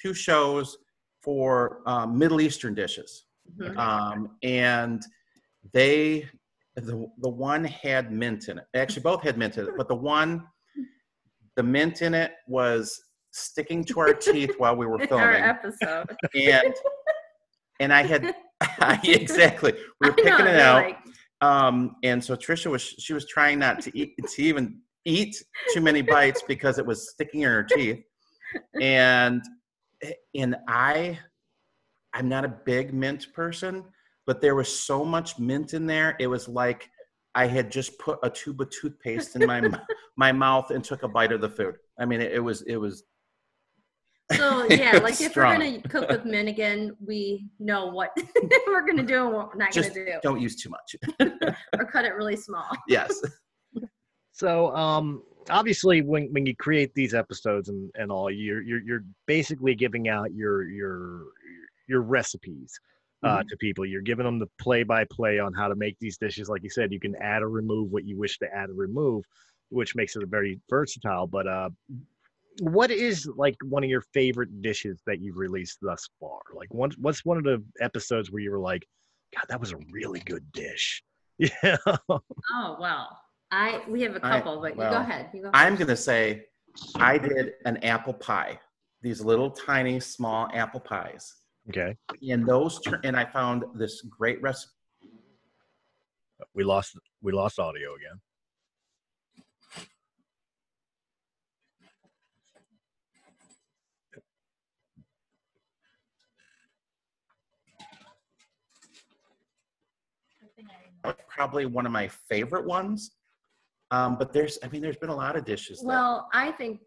two 0.00 0.14
shows 0.14 0.76
for 1.22 1.80
um, 1.86 2.18
Middle 2.18 2.40
Eastern 2.40 2.74
dishes, 2.74 3.24
Mhm. 3.58 3.76
um, 3.78 4.36
and 4.42 5.02
they 5.72 6.28
the 6.76 7.06
the 7.18 7.28
one 7.28 7.64
had 7.64 8.12
mint 8.12 8.48
in 8.48 8.58
it. 8.58 8.64
Actually, 8.74 9.02
both 9.02 9.22
had 9.22 9.36
mint 9.36 9.58
in 9.58 9.66
it, 9.66 9.74
but 9.76 9.88
the 9.88 9.94
one 9.94 10.44
the 11.56 11.62
mint 11.62 12.02
in 12.02 12.14
it 12.14 12.32
was 12.48 12.98
sticking 13.32 13.84
to 13.84 14.00
our 14.00 14.14
teeth 14.14 14.54
while 14.58 14.76
we 14.76 14.86
were 14.86 14.98
filming. 15.06 15.26
Our 15.26 15.34
episode. 15.34 16.16
and 16.34 16.74
and 17.80 17.92
I 17.92 18.02
had 18.02 18.34
exactly 19.04 19.72
we 20.00 20.08
were 20.08 20.14
I 20.14 20.16
know, 20.16 20.22
picking 20.22 20.46
it 20.46 20.60
out, 20.60 20.84
like, 20.84 20.98
um, 21.40 21.96
and 22.02 22.22
so 22.22 22.36
Trisha 22.36 22.70
was 22.70 22.82
she 22.82 23.12
was 23.12 23.26
trying 23.26 23.58
not 23.58 23.80
to 23.82 23.98
eat 23.98 24.14
to 24.16 24.42
even 24.42 24.80
eat 25.04 25.42
too 25.74 25.80
many 25.80 26.00
bites 26.00 26.42
because 26.46 26.78
it 26.78 26.86
was 26.86 27.10
sticking 27.10 27.42
in 27.42 27.48
her 27.48 27.64
teeth, 27.64 28.02
and 28.80 29.42
and 30.34 30.56
I 30.68 31.18
I'm 32.14 32.28
not 32.28 32.44
a 32.44 32.54
big 32.64 32.94
mint 32.94 33.26
person, 33.34 33.84
but 34.26 34.40
there 34.40 34.54
was 34.54 34.74
so 34.74 35.04
much 35.04 35.38
mint 35.38 35.74
in 35.74 35.86
there, 35.86 36.16
it 36.20 36.26
was 36.26 36.48
like 36.48 36.88
I 37.34 37.46
had 37.46 37.70
just 37.70 37.98
put 37.98 38.18
a 38.22 38.30
tube 38.30 38.60
of 38.60 38.70
toothpaste 38.70 39.36
in 39.36 39.46
my 39.46 39.62
my 40.16 40.32
mouth 40.32 40.70
and 40.70 40.84
took 40.84 41.02
a 41.02 41.08
bite 41.08 41.32
of 41.32 41.40
the 41.40 41.48
food. 41.48 41.76
I 41.98 42.04
mean, 42.04 42.20
it, 42.20 42.32
it 42.32 42.40
was 42.40 42.62
it 42.62 42.76
was 42.76 43.04
So 44.32 44.64
yeah, 44.70 44.92
was 44.94 45.02
like 45.02 45.20
if 45.20 45.32
strong. 45.32 45.58
we're 45.58 45.64
gonna 45.64 45.88
cook 45.88 46.08
with 46.10 46.24
mint 46.24 46.48
again, 46.48 46.96
we 47.04 47.46
know 47.58 47.86
what 47.86 48.10
we're 48.66 48.86
gonna 48.86 49.02
do 49.02 49.26
and 49.26 49.34
what 49.34 49.48
we're 49.48 49.58
not 49.58 49.72
just 49.72 49.94
gonna 49.94 50.06
do, 50.06 50.18
don't 50.22 50.40
use 50.40 50.56
too 50.56 50.70
much. 50.70 50.96
or 51.78 51.84
cut 51.86 52.04
it 52.04 52.14
really 52.14 52.36
small. 52.36 52.68
yes. 52.88 53.20
So 54.32 54.74
um 54.76 55.22
obviously 55.50 56.02
when 56.02 56.32
when 56.32 56.46
you 56.46 56.54
create 56.56 56.94
these 56.94 57.14
episodes 57.14 57.68
and, 57.68 57.90
and 57.94 58.12
all 58.12 58.30
you're 58.30 58.62
you're 58.62 58.80
you're 58.80 59.04
basically 59.26 59.74
giving 59.74 60.08
out 60.08 60.32
your 60.32 60.68
your 60.68 61.24
your 61.88 62.02
recipes 62.02 62.78
uh, 63.22 63.42
Mhm. 63.42 63.48
to 63.48 63.56
people. 63.58 63.84
You're 63.86 64.02
giving 64.02 64.24
them 64.24 64.38
the 64.38 64.48
play 64.58 64.82
by 64.82 65.04
play 65.04 65.38
on 65.38 65.52
how 65.52 65.68
to 65.68 65.74
make 65.76 65.98
these 66.00 66.18
dishes. 66.18 66.48
Like 66.48 66.62
you 66.62 66.70
said, 66.70 66.92
you 66.92 67.00
can 67.00 67.14
add 67.16 67.42
or 67.42 67.48
remove 67.48 67.92
what 67.92 68.04
you 68.04 68.16
wish 68.16 68.38
to 68.38 68.52
add 68.52 68.70
or 68.70 68.74
remove, 68.74 69.24
which 69.68 69.94
makes 69.94 70.16
it 70.16 70.26
very 70.28 70.60
versatile. 70.68 71.26
But 71.26 71.46
uh 71.46 71.70
what 72.60 72.90
is 72.90 73.26
like 73.36 73.56
one 73.64 73.82
of 73.82 73.88
your 73.88 74.02
favorite 74.12 74.60
dishes 74.60 75.00
that 75.06 75.20
you've 75.20 75.36
released 75.38 75.78
thus 75.80 76.08
far? 76.20 76.40
Like 76.54 76.72
one 76.74 76.90
what's 76.98 77.24
one 77.24 77.38
of 77.38 77.44
the 77.44 77.62
episodes 77.80 78.30
where 78.30 78.42
you 78.42 78.50
were 78.50 78.58
like, 78.60 78.86
God, 79.34 79.44
that 79.48 79.60
was 79.60 79.72
a 79.72 79.78
really 79.90 80.20
good 80.20 80.50
dish. 80.52 81.02
Yeah. 81.38 81.76
Oh 82.52 82.76
well, 82.80 83.18
I 83.50 83.82
we 83.88 84.02
have 84.02 84.14
a 84.16 84.20
couple, 84.20 84.60
but 84.60 84.72
you 84.76 84.82
go 84.82 84.96
ahead. 84.96 85.30
You 85.32 85.42
go. 85.42 85.50
I'm 85.54 85.76
gonna 85.76 85.96
say 85.96 86.46
I 87.00 87.18
did 87.18 87.54
an 87.64 87.78
apple 87.78 88.12
pie. 88.14 88.60
These 89.00 89.20
little 89.22 89.50
tiny 89.50 89.98
small 89.98 90.48
apple 90.52 90.80
pies. 90.80 91.34
Okay. 91.68 91.96
And 92.30 92.46
those 92.46 92.80
tur- 92.80 93.00
and 93.04 93.16
I 93.16 93.24
found 93.24 93.64
this 93.74 94.02
great 94.02 94.40
recipe. 94.42 94.72
We 96.54 96.64
lost 96.64 96.98
we 97.22 97.32
lost 97.32 97.58
audio 97.58 97.94
again. 97.94 98.20
Probably 111.28 111.66
one 111.66 111.86
of 111.86 111.92
my 111.92 112.08
favorite 112.28 112.66
ones. 112.66 113.12
Um, 113.90 114.16
but 114.16 114.32
there's 114.32 114.58
I 114.62 114.68
mean 114.68 114.80
there's 114.82 114.96
been 114.96 115.10
a 115.10 115.16
lot 115.16 115.36
of 115.36 115.44
dishes. 115.44 115.80
that- 115.80 115.86
Well, 115.86 116.28
I 116.32 116.52
think 116.52 116.80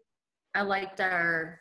I 0.54 0.62
liked 0.62 1.00
our 1.00 1.60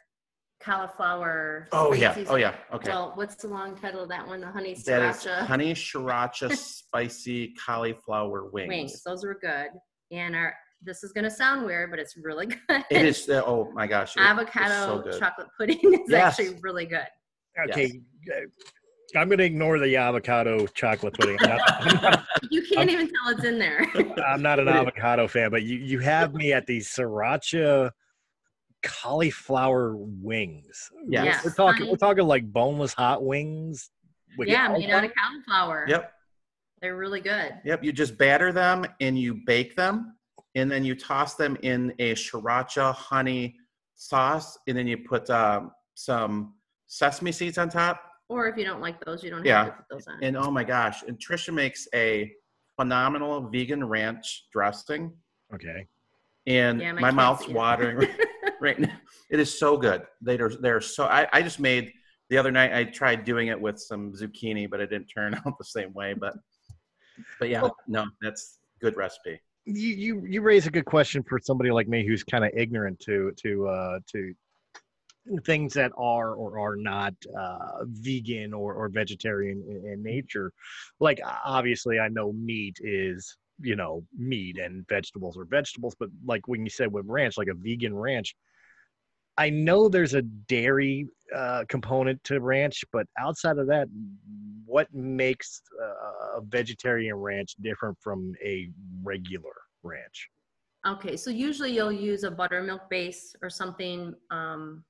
cauliflower. 0.66 1.68
oh 1.72 1.94
yeah. 1.94 2.12
spicy- 2.14 2.30
Oh 2.30 2.36
yeah. 2.36 2.56
Okay. 2.74 2.90
Well, 2.90 3.12
what's 3.16 3.36
the 3.36 3.48
long 3.48 3.76
title 3.78 4.02
of 4.04 4.10
that 4.10 4.28
one? 4.28 4.42
The 4.42 4.48
honey 4.48 4.74
that 4.86 5.02
is 5.16 5.18
sriracha 5.24 5.46
honey 5.46 5.74
sriracha 5.76 6.56
spicy 6.56 7.54
cauliflower 7.64 8.50
wings. 8.52 8.70
wings. 8.70 9.04
Those 9.04 9.24
were 9.24 9.38
good. 9.40 9.68
And 10.12 10.36
our 10.36 10.54
this 10.82 11.04
is 11.04 11.12
gonna 11.14 11.32
sound 11.32 11.66
weird, 11.66 11.90
but 11.90 12.00
it's 12.00 12.16
really 12.18 12.46
good. 12.68 12.84
It 12.92 13.06
is. 13.06 13.30
uh, 13.30 13.42
Oh 13.46 13.72
my 13.74 13.88
gosh. 13.88 14.16
it- 14.16 14.20
it's 14.22 14.30
avocado 14.30 14.86
so 14.98 15.02
good. 15.02 15.20
chocolate 15.20 15.48
pudding 15.58 15.80
is 15.94 16.00
Yes. 16.10 16.40
actually 16.40 16.60
really 16.62 16.86
good. 16.86 17.08
Okay. 17.70 18.02
uh, 18.36 18.40
I'm 19.16 19.30
going 19.30 19.38
to 19.38 19.46
ignore 19.46 19.80
the 19.80 19.96
avocado 19.96 20.66
chocolate 20.68 21.14
pudding. 21.14 21.38
I'm 21.42 21.48
not, 21.50 21.62
I'm 21.86 22.02
not, 22.02 22.26
You 22.52 22.64
can't 22.74 22.90
even 22.90 23.08
tell 23.08 23.34
it's 23.34 23.46
in 23.46 23.58
there. 23.58 23.86
I'm 24.28 24.42
not 24.42 24.60
an 24.60 24.68
avocado 24.68 25.26
fan, 25.30 25.52
but 25.52 25.64
you, 25.64 25.78
you 25.78 26.00
have 26.00 26.34
me 26.34 26.52
at 26.52 26.66
the 26.68 26.80
sriracha 26.80 27.92
cauliflower 28.86 29.96
wings. 29.98 30.92
Yeah, 31.08 31.22
We're, 31.22 31.26
Yes, 31.26 31.44
we're 31.46 31.52
talking. 31.54 31.78
honey. 31.82 31.92
We're 31.92 31.98
talking 31.98 32.26
like 32.26 32.52
boneless 32.52 32.94
hot 32.94 33.24
wings. 33.24 33.90
with 34.38 34.48
yeah, 34.50 34.68
made 34.68 34.90
out 34.90 35.04
of 35.04 35.12
cauliflower. 35.18 35.86
Yep. 35.88 36.12
They're 36.82 36.96
really 36.98 37.22
good. 37.22 37.54
Yep, 37.64 37.84
you 37.84 37.92
just 37.94 38.18
batter 38.18 38.52
them 38.52 38.86
and 39.00 39.18
you 39.18 39.40
bake 39.46 39.76
them, 39.76 40.16
and 40.56 40.70
then 40.70 40.84
you 40.84 40.94
toss 40.96 41.36
them 41.36 41.58
in 41.62 41.94
a 42.00 42.14
sriracha 42.16 42.94
honey 42.94 43.56
sauce, 43.96 44.58
and 44.68 44.78
then 44.78 44.86
you 44.88 44.98
put 44.98 45.30
um, 45.30 45.72
some 45.94 46.54
sesame 46.88 47.32
seeds 47.32 47.58
on 47.58 47.70
top. 47.70 48.02
Or 48.28 48.48
if 48.48 48.58
you 48.58 48.66
don't 48.66 48.82
like 48.82 49.04
those, 49.06 49.24
you 49.24 49.30
don't 49.30 49.46
Yeah. 49.46 49.66
have 49.66 49.68
to 49.68 49.72
put 49.78 49.86
those 49.90 50.08
on. 50.08 50.22
And 50.22 50.36
oh 50.36 50.52
my 50.52 50.64
gosh, 50.64 51.04
and 51.04 51.18
Trisha 51.18 51.54
makes 51.54 51.88
a 51.94 52.32
phenomenal 52.76 53.48
vegan 53.50 53.84
ranch 53.88 54.48
dressing, 54.52 55.14
Okay. 55.54 55.88
and 56.46 56.82
Yeah, 56.82 56.92
my 56.92 57.02
my 57.02 57.12
mouth's 57.12 57.48
watering 57.48 58.06
right 58.62 58.80
now. 58.80 58.96
It 59.30 59.40
is 59.40 59.58
so 59.58 59.78
good. 59.78 60.04
They 60.22 60.38
are 60.40 60.50
they're 60.50 60.82
so. 60.82 61.06
I, 61.06 61.28
I 61.32 61.42
just 61.42 61.60
made 61.60 61.92
the 62.30 62.38
other 62.38 62.52
night. 62.52 62.74
I 62.74 62.84
tried 62.86 63.26
doing 63.26 63.48
it 63.48 63.60
with 63.60 63.80
some 63.80 64.14
zucchini, 64.14 64.70
but 64.70 64.80
it 64.80 64.90
didn't 64.90 65.08
turn 65.08 65.34
out 65.46 65.58
the 65.58 65.66
same 65.66 65.94
way. 65.94 66.14
But 66.14 66.34
but 67.40 67.50
yeah, 67.50 67.64
Well- 67.64 67.76
no, 67.88 68.06
that's 68.22 68.60
good 68.82 68.96
recipe. 68.98 69.40
You 69.66 69.90
you 69.90 70.26
you 70.28 70.42
raise 70.42 70.68
a 70.68 70.72
good 70.72 70.86
question 70.86 71.24
for 71.24 71.40
somebody 71.42 71.72
like 71.72 71.88
me 71.88 72.06
who's 72.06 72.24
kind 72.24 72.46
of 72.46 72.52
ignorant 72.56 73.00
to 73.00 73.32
to 73.38 73.68
uh 73.68 74.00
to 74.12 74.34
things 75.44 75.74
that 75.74 75.92
are 75.98 76.34
or 76.36 76.60
are 76.60 76.76
not 76.76 77.16
uh 77.36 77.84
vegan 77.86 78.54
or 78.54 78.76
or 78.76 78.90
vegetarian 78.90 79.64
in, 79.68 79.94
in 79.94 80.04
nature. 80.04 80.52
Like 81.00 81.20
obviously 81.44 82.00
I 82.00 82.10
know 82.10 82.32
meat 82.32 82.78
is 82.82 83.36
you 83.60 83.76
know 83.76 84.04
meat 84.18 84.58
and 84.58 84.88
vegetables 84.88 85.38
or 85.38 85.46
vegetables, 85.46 85.96
but 86.00 86.10
like 86.26 86.48
when 86.48 86.64
you 86.64 86.70
said 86.70 86.92
with 86.92 87.06
ranch, 87.08 87.38
like 87.38 87.48
a 87.48 87.54
vegan 87.54 87.96
ranch, 87.96 88.36
I 89.38 89.50
know 89.50 89.90
there's 89.90 90.14
a 90.14 90.22
dairy 90.22 91.08
uh, 91.36 91.66
component 91.68 92.24
to 92.26 92.40
ranch, 92.40 92.84
but 92.92 93.06
outside 93.20 93.58
of 93.58 93.68
that, 93.68 93.88
what 94.66 94.94
makes 94.94 95.62
uh, 95.82 96.38
a 96.38 96.42
vegetarian 96.42 97.16
ranch 97.16 97.56
different 97.62 97.98
from 98.02 98.34
a 98.44 98.70
regular 99.04 99.54
ranch? 99.84 100.30
Okay, 100.88 101.18
so 101.18 101.30
usually 101.30 101.72
you'll 101.72 101.92
use 101.92 102.24
a 102.24 102.32
buttermilk 102.32 102.90
base 102.90 103.36
or 103.42 103.50
something, 103.50 104.14
um, 104.32 104.84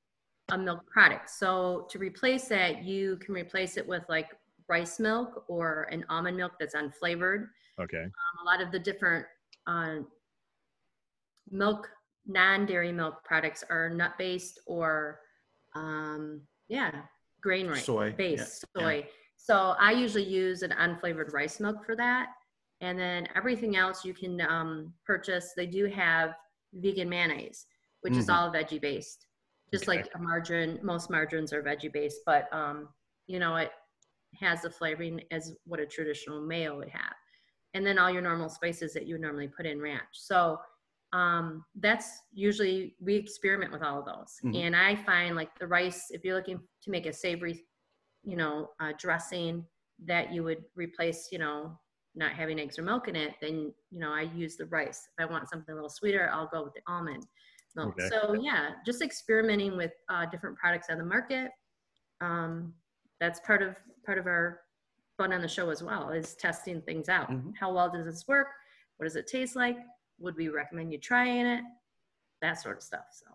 a 0.50 0.58
milk 0.58 0.86
product. 0.88 1.30
So 1.30 1.88
to 1.90 1.98
replace 1.98 2.48
that, 2.50 2.84
you 2.84 3.18
can 3.18 3.34
replace 3.34 3.78
it 3.78 3.88
with 3.88 4.04
like 4.10 4.30
rice 4.68 5.00
milk 5.00 5.46
or 5.48 5.84
an 5.92 6.06
almond 6.10 6.38
milk 6.38 6.54
that's 6.60 6.76
unflavored. 6.76 7.48
Okay. 7.80 8.04
Um, 8.04 8.12
a 8.42 8.46
lot 8.46 8.62
of 8.62 8.72
the 8.72 8.80
different 8.80 9.26
uh, 9.68 9.98
milk, 11.50 11.90
non-dairy 12.26 12.92
milk 12.92 13.24
products 13.24 13.64
are 13.70 13.90
nut-based 13.90 14.60
or, 14.66 15.20
um, 15.76 16.42
yeah, 16.68 16.92
grain 17.42 17.68
rice 17.68 17.86
Soy, 17.86 18.08
yeah, 18.08 18.12
based 18.16 18.66
yeah. 18.76 18.82
soy. 18.82 19.08
So 19.38 19.76
I 19.80 19.92
usually 19.92 20.24
use 20.24 20.62
an 20.64 20.72
unflavored 20.72 21.34
rice 21.34 21.60
milk 21.60 21.86
for 21.86 21.96
that. 21.98 22.30
And 22.82 22.98
then 23.00 23.28
everything 23.36 23.76
else 23.78 24.04
you 24.04 24.14
can 24.14 24.42
um, 24.42 24.94
purchase. 25.06 25.54
They 25.56 25.66
do 25.68 25.86
have 25.86 26.34
vegan 26.74 27.10
mayonnaise, 27.10 27.66
which 28.02 28.18
is 28.18 28.28
Mhm. 28.28 28.34
all 28.34 28.52
veggie 28.52 28.82
based. 28.82 29.28
Just 29.72 29.88
Okay. 29.88 29.98
like 29.98 30.10
a 30.16 30.20
margarine, 30.20 30.80
most 30.84 31.10
margarines 31.10 31.54
are 31.54 31.64
veggie 31.64 31.92
based, 31.92 32.22
but 32.26 32.52
um, 32.54 32.90
you 33.28 33.40
know 33.40 33.56
it 33.56 33.72
has 34.40 34.62
the 34.62 34.70
flavoring 34.70 35.22
as 35.32 35.56
what 35.66 35.80
a 35.80 35.86
traditional 35.86 36.42
mayo 36.42 36.78
would 36.78 36.90
have. 36.90 37.16
And 37.76 37.86
then 37.86 38.00
all 38.00 38.10
your 38.10 38.24
normal 38.24 38.50
spices 38.50 38.94
that 38.94 39.06
you 39.06 39.14
would 39.14 39.22
normally 39.22 39.48
put 39.48 39.68
in 39.68 39.80
ranch. 39.80 40.14
So 40.14 40.60
um, 41.14 41.64
that's 41.76 42.22
usually 42.34 42.96
we 43.00 43.16
experiment 43.16 43.72
with 43.72 43.84
all 43.84 44.00
of 44.00 44.06
those. 44.06 44.40
Mhm. 44.44 44.56
And 44.56 44.76
I 44.76 44.96
find 44.96 45.36
like 45.36 45.58
the 45.60 45.68
rice, 45.68 46.10
if 46.10 46.26
you're 46.26 46.36
looking 46.36 46.60
to 46.82 46.90
make 46.90 47.06
a 47.06 47.14
savory, 47.14 47.66
you 48.24 48.36
know, 48.36 48.72
uh, 48.80 48.94
dressing 48.98 49.66
that 50.06 50.34
you 50.34 50.44
would 50.44 50.66
replace, 50.76 51.30
you 51.32 51.38
know, 51.38 51.80
not 52.16 52.32
having 52.32 52.60
eggs 52.60 52.80
or 52.80 52.82
milk 52.82 53.08
in 53.08 53.16
it, 53.16 53.36
then 53.42 53.74
you 53.92 54.00
know 54.00 54.12
I 54.12 54.22
use 54.22 54.56
the 54.56 54.66
rice. 54.68 55.08
If 55.18 55.28
I 55.28 55.32
want 55.32 55.50
something 55.50 55.74
a 55.74 55.76
little 55.76 55.90
sweeter, 55.90 56.30
I'll 56.34 56.48
go 56.48 56.64
with 56.64 56.74
the 56.74 56.82
almond 56.88 57.26
milk. 57.76 57.96
Okay. 58.00 58.10
So 58.10 58.34
yeah, 58.34 58.72
just 58.86 59.02
experimenting 59.02 59.78
with 59.78 59.92
uh, 60.10 60.26
different 60.26 60.58
products 60.58 60.88
on 60.90 60.98
the 60.98 61.04
market. 61.04 61.52
Um, 62.22 62.74
that's 63.20 63.40
part 63.42 63.62
of 63.62 63.76
part 64.06 64.18
of 64.18 64.28
our 64.28 64.62
fun 65.18 65.34
on 65.34 65.42
the 65.42 65.48
show 65.48 65.70
as 65.70 65.82
well 65.82 66.10
is 66.10 66.36
testing 66.36 66.82
things 66.82 67.10
out. 67.10 67.30
Mhm. 67.32 67.54
How 67.60 67.74
well 67.74 67.90
does 67.90 68.06
this 68.06 68.28
work? 68.28 68.48
What 68.98 69.06
does 69.06 69.16
it 69.16 69.28
taste 69.28 69.56
like? 69.56 69.78
Would 70.20 70.36
we 70.36 70.50
recommend 70.50 70.92
you 70.92 71.00
trying 71.00 71.46
it? 71.46 71.64
That 72.42 72.62
sort 72.62 72.78
of 72.78 72.84
stuff. 72.84 73.06
So 73.12 73.26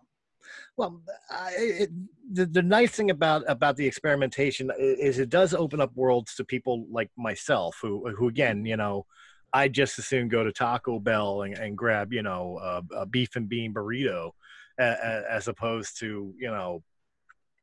Well, 0.77 1.01
I, 1.29 1.51
it, 1.57 1.89
the 2.31 2.45
the 2.45 2.61
nice 2.63 2.91
thing 2.91 3.11
about 3.11 3.43
about 3.47 3.77
the 3.77 3.85
experimentation 3.85 4.71
is 4.77 5.19
it 5.19 5.29
does 5.29 5.53
open 5.53 5.79
up 5.81 5.95
worlds 5.95 6.35
to 6.35 6.43
people 6.43 6.85
like 6.89 7.11
myself, 7.17 7.77
who 7.81 8.09
who 8.15 8.27
again, 8.27 8.65
you 8.65 8.77
know, 8.77 9.05
I 9.53 9.67
just 9.67 9.99
as 9.99 10.07
soon 10.07 10.29
go 10.29 10.43
to 10.43 10.51
Taco 10.51 10.99
Bell 10.99 11.43
and, 11.43 11.57
and 11.57 11.77
grab 11.77 12.11
you 12.13 12.23
know 12.23 12.57
a, 12.61 13.01
a 13.01 13.05
beef 13.05 13.35
and 13.35 13.47
bean 13.49 13.73
burrito, 13.73 14.31
a, 14.79 14.83
a, 14.83 15.23
as 15.31 15.47
opposed 15.47 15.99
to 15.99 16.33
you 16.37 16.49
know 16.49 16.83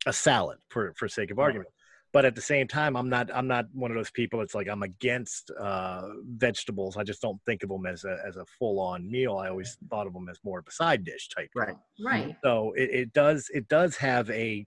a 0.06 0.12
salad 0.12 0.58
for 0.68 0.92
for 0.94 1.08
sake 1.08 1.30
of 1.30 1.38
argument. 1.38 1.70
But 2.12 2.24
at 2.24 2.34
the 2.34 2.40
same 2.40 2.66
time, 2.66 2.96
I'm 2.96 3.08
not 3.08 3.30
I'm 3.34 3.46
not 3.46 3.66
one 3.72 3.90
of 3.90 3.96
those 3.96 4.10
people. 4.10 4.40
it's 4.40 4.54
like 4.54 4.68
I'm 4.68 4.82
against 4.82 5.50
uh, 5.50 6.08
vegetables. 6.26 6.96
I 6.96 7.02
just 7.02 7.20
don't 7.20 7.40
think 7.44 7.62
of 7.62 7.68
them 7.68 7.84
as 7.84 8.04
a 8.04 8.16
as 8.26 8.36
a 8.36 8.46
full 8.58 8.80
on 8.80 9.10
meal. 9.10 9.36
I 9.36 9.48
always 9.48 9.76
thought 9.90 10.06
of 10.06 10.14
them 10.14 10.28
as 10.28 10.38
more 10.42 10.58
of 10.58 10.66
a 10.66 10.72
side 10.72 11.04
dish 11.04 11.28
type. 11.28 11.50
Right. 11.54 11.76
right. 12.02 12.36
So 12.42 12.72
it, 12.76 12.90
it 12.90 13.12
does 13.12 13.50
it 13.52 13.68
does 13.68 13.96
have 13.96 14.30
a 14.30 14.66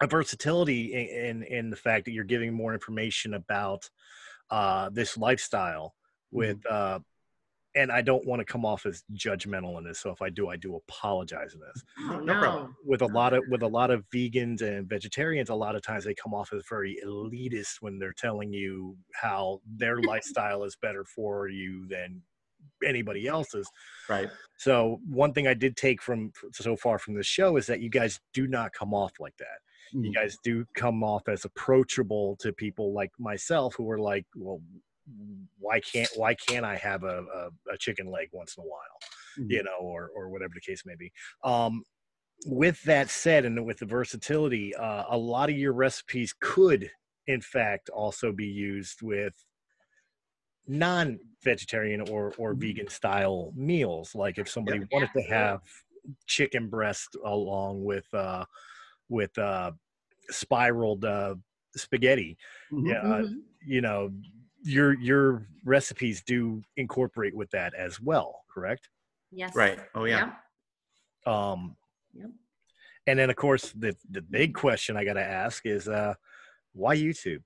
a 0.00 0.06
versatility 0.06 0.94
in, 0.94 1.42
in 1.42 1.42
in 1.42 1.70
the 1.70 1.76
fact 1.76 2.06
that 2.06 2.12
you're 2.12 2.24
giving 2.24 2.54
more 2.54 2.72
information 2.72 3.34
about 3.34 3.88
uh, 4.50 4.88
this 4.90 5.18
lifestyle 5.18 5.94
with 6.30 6.58
uh, 6.70 7.00
and 7.78 7.92
I 7.92 8.02
don't 8.02 8.26
want 8.26 8.40
to 8.40 8.44
come 8.44 8.64
off 8.64 8.86
as 8.86 9.04
judgmental 9.14 9.78
in 9.78 9.84
this. 9.84 10.00
So 10.00 10.10
if 10.10 10.20
I 10.20 10.30
do, 10.30 10.48
I 10.48 10.56
do 10.56 10.74
apologize 10.76 11.54
in 11.54 11.60
this. 11.60 11.84
Oh, 12.10 12.18
no 12.18 12.34
no. 12.34 12.40
problem. 12.40 12.76
With 12.84 13.02
a 13.02 13.06
lot 13.06 13.32
of 13.34 13.44
with 13.48 13.62
a 13.62 13.68
lot 13.68 13.90
of 13.90 14.04
vegans 14.10 14.62
and 14.62 14.88
vegetarians, 14.88 15.48
a 15.48 15.54
lot 15.54 15.76
of 15.76 15.82
times 15.82 16.04
they 16.04 16.14
come 16.14 16.34
off 16.34 16.52
as 16.52 16.64
very 16.68 16.98
elitist 17.04 17.76
when 17.80 17.98
they're 17.98 18.12
telling 18.12 18.52
you 18.52 18.96
how 19.14 19.60
their 19.66 20.00
lifestyle 20.02 20.64
is 20.64 20.76
better 20.76 21.04
for 21.04 21.48
you 21.48 21.86
than 21.88 22.22
anybody 22.84 23.26
else's. 23.26 23.68
Right. 24.08 24.28
So 24.56 25.00
one 25.08 25.32
thing 25.32 25.46
I 25.46 25.54
did 25.54 25.76
take 25.76 26.02
from 26.02 26.32
so 26.52 26.76
far 26.76 26.98
from 26.98 27.14
this 27.14 27.26
show 27.26 27.56
is 27.56 27.66
that 27.66 27.80
you 27.80 27.90
guys 27.90 28.20
do 28.34 28.46
not 28.48 28.72
come 28.72 28.92
off 28.92 29.12
like 29.20 29.36
that. 29.38 29.60
You 29.92 30.10
Mhm. 30.10 30.14
guys 30.14 30.36
do 30.42 30.66
come 30.74 31.02
off 31.04 31.28
as 31.28 31.44
approachable 31.44 32.36
to 32.40 32.52
people 32.52 32.92
like 32.92 33.10
myself 33.18 33.74
who 33.76 33.88
are 33.90 33.98
like, 33.98 34.26
well, 34.36 34.60
why 35.58 35.80
can't 35.80 36.10
why 36.14 36.34
can't 36.34 36.64
I 36.64 36.76
have 36.76 37.04
a, 37.04 37.24
a, 37.24 37.72
a 37.74 37.78
chicken 37.78 38.10
leg 38.10 38.28
once 38.32 38.56
in 38.56 38.62
a 38.64 38.66
while, 38.66 38.98
Mhm. 39.36 39.58
you 39.58 39.62
know, 39.62 39.76
or 39.80 40.10
or 40.14 40.28
whatever 40.30 40.52
the 40.54 40.60
case 40.60 40.84
may 40.86 40.96
be. 40.96 41.12
Um, 41.44 41.84
with 42.46 42.82
that 42.84 43.10
said, 43.10 43.44
and 43.44 43.66
with 43.66 43.78
the 43.78 43.86
versatility, 43.86 44.74
uh, 44.74 45.04
a 45.08 45.18
lot 45.18 45.50
of 45.50 45.56
your 45.58 45.72
recipes 45.74 46.34
could, 46.40 46.90
in 47.26 47.40
fact, 47.40 47.90
also 47.90 48.32
be 48.32 48.46
used 48.46 49.02
with 49.02 49.34
non-vegetarian 50.66 52.00
or 52.00 52.34
or 52.36 52.52
Mhm. 52.52 52.54
vegan 52.54 52.88
style 52.88 53.52
meals. 53.56 54.14
Like 54.14 54.38
if 54.38 54.48
somebody 54.48 54.80
wanted 54.90 55.10
to 55.14 55.22
have 55.22 55.60
chicken 56.26 56.68
breast 56.68 57.16
along 57.24 57.84
with 57.84 58.12
uh, 58.14 58.44
with 59.08 59.36
uh, 59.38 59.72
spiraled 60.30 61.04
uh, 61.04 61.36
spaghetti, 61.76 62.38
Mhm. 62.70 62.84
yeah, 62.84 63.02
uh, 63.02 63.24
Mhm. 63.28 63.42
you 63.62 63.80
know, 63.82 64.12
your 64.68 64.98
your 65.00 65.46
recipes 65.64 66.22
do 66.26 66.62
incorporate 66.76 67.34
with 67.34 67.50
that 67.50 67.74
as 67.74 68.00
well, 68.00 68.42
correct? 68.52 68.88
Yes. 69.32 69.54
Right. 69.54 69.78
Oh 69.94 70.04
yeah. 70.04 70.32
Um, 71.26 71.76
Yep. 72.14 72.30
and 73.06 73.18
then 73.18 73.30
of 73.30 73.36
course 73.36 73.72
the 73.72 73.94
the 74.10 74.22
big 74.22 74.54
question 74.54 74.96
I 74.96 75.04
got 75.04 75.14
to 75.14 75.22
ask 75.22 75.66
is 75.66 75.88
uh, 75.88 76.14
why 76.72 76.96
YouTube? 76.96 77.42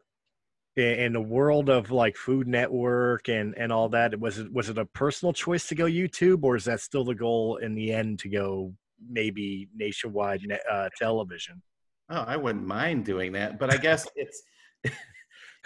In, 0.76 0.85
in 0.85 1.12
the 1.12 1.20
world 1.20 1.68
of 1.68 1.90
like 1.90 2.16
Food 2.16 2.46
Network 2.48 3.28
and 3.28 3.54
and 3.58 3.72
all 3.72 3.88
that, 3.90 4.18
was 4.18 4.38
it 4.38 4.52
was 4.52 4.68
it 4.68 4.78
a 4.78 4.87
personal 4.87 5.32
choice 5.32 5.66
to 5.68 5.74
go 5.74 5.85
YouTube, 5.85 6.42
or 6.44 6.56
is 6.56 6.64
that 6.64 6.80
still 6.80 7.04
the 7.04 7.14
goal 7.14 7.56
in 7.58 7.74
the 7.74 7.92
end 7.92 8.18
to 8.20 8.28
go 8.28 8.72
maybe 9.11 9.68
nationwide 9.76 10.42
net, 10.46 10.62
uh, 10.70 10.88
television? 10.98 11.61
Oh, 12.08 12.24
I 12.26 12.37
wouldn't 12.37 12.66
mind 12.66 13.04
doing 13.04 13.32
that, 13.32 13.58
but 13.58 13.72
I 13.72 13.76
guess 13.76 14.06
it's 14.16 14.42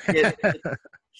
it, 0.08 0.36
it- 0.42 0.60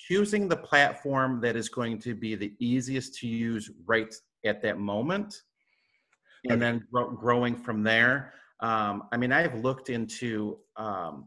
choosing 0.07 0.49
the 0.49 0.57
platform 0.57 1.41
that 1.41 1.57
is 1.57 1.69
going 1.69 1.99
to 2.01 2.15
be 2.15 2.35
the 2.35 2.55
easiest 2.59 3.15
to 3.21 3.27
use 3.27 3.71
right 3.87 4.15
at 4.45 4.63
that 4.63 4.79
moment, 4.79 5.43
and 6.49 6.63
then 6.63 6.87
gro- 6.93 7.11
growing 7.11 7.57
from 7.57 7.83
there. 7.83 8.33
Um, 8.61 9.05
I 9.13 9.17
mean, 9.17 9.33
I've 9.33 9.55
looked 9.57 9.91
into. 9.91 10.59
Um, 10.77 11.27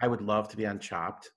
I 0.00 0.08
would 0.08 0.20
love 0.20 0.48
to 0.48 0.56
be 0.56 0.66
on 0.66 0.78
Chopped. 0.78 1.30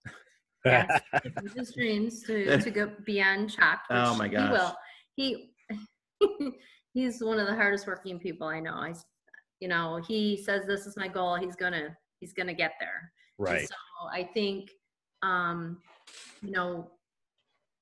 Yes. 0.65 1.01
His 1.55 1.73
dreams 1.73 2.23
to, 2.23 2.57
to 2.61 2.71
go 2.71 2.91
beyond 3.05 3.51
Chopped. 3.51 3.87
Oh 3.89 4.15
my 4.15 4.27
my 4.27 4.45
He 4.45 4.51
will. 4.51 4.75
He 5.15 5.49
he's 6.93 7.23
one 7.23 7.39
of 7.39 7.47
the 7.47 7.55
hardest 7.55 7.87
working 7.87 8.19
people 8.19 8.47
I 8.47 8.59
know. 8.59 8.73
i 8.73 8.93
you 9.59 9.67
know, 9.67 9.99
he 10.07 10.41
says 10.41 10.65
this 10.65 10.85
is 10.85 10.95
my 10.95 11.07
goal. 11.07 11.35
He's 11.35 11.55
gonna 11.55 11.95
he's 12.19 12.33
gonna 12.33 12.53
get 12.53 12.73
there. 12.79 13.11
And 13.39 13.47
right. 13.47 13.67
So 13.67 13.75
I 14.11 14.23
think, 14.33 14.69
um, 15.21 15.79
you 16.41 16.51
know, 16.51 16.89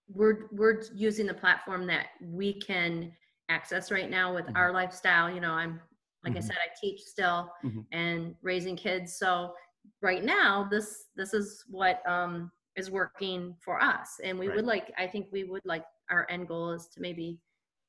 we're 0.10 0.48
we're 0.52 0.84
using 0.94 1.26
the 1.26 1.34
platform 1.34 1.86
that 1.88 2.08
we 2.22 2.54
can 2.54 3.12
access 3.50 3.92
right 3.92 4.10
now 4.10 4.34
with 4.34 4.46
Mhm. 4.46 4.56
our 4.56 4.72
lifestyle. 4.72 5.30
You 5.30 5.42
know, 5.42 5.52
I'm 5.52 5.82
like 6.24 6.36
I 6.36 6.40
Mhm. 6.40 6.44
said, 6.44 6.58
I 6.58 6.70
teach 6.80 7.02
still 7.02 7.52
Mhm. 7.64 7.86
and 7.92 8.36
raising 8.42 8.76
kids. 8.76 9.18
So 9.18 9.56
right 10.02 10.24
now, 10.24 10.64
this 10.70 11.06
this 11.16 11.34
is 11.34 11.64
what 11.70 12.08
um, 12.10 12.52
is 12.76 12.92
working 12.92 13.56
for 13.60 13.82
us 13.82 14.20
and 14.24 14.38
we 14.38 14.48
Right. 14.48 14.58
would 14.58 14.66
like 14.68 14.94
i 15.00 15.08
think 15.08 15.32
we 15.32 15.44
would 15.46 15.66
like 15.66 15.84
our 16.12 16.28
end 16.30 16.48
goal 16.48 16.74
is 16.74 16.88
to 16.90 17.02
maybe 17.02 17.42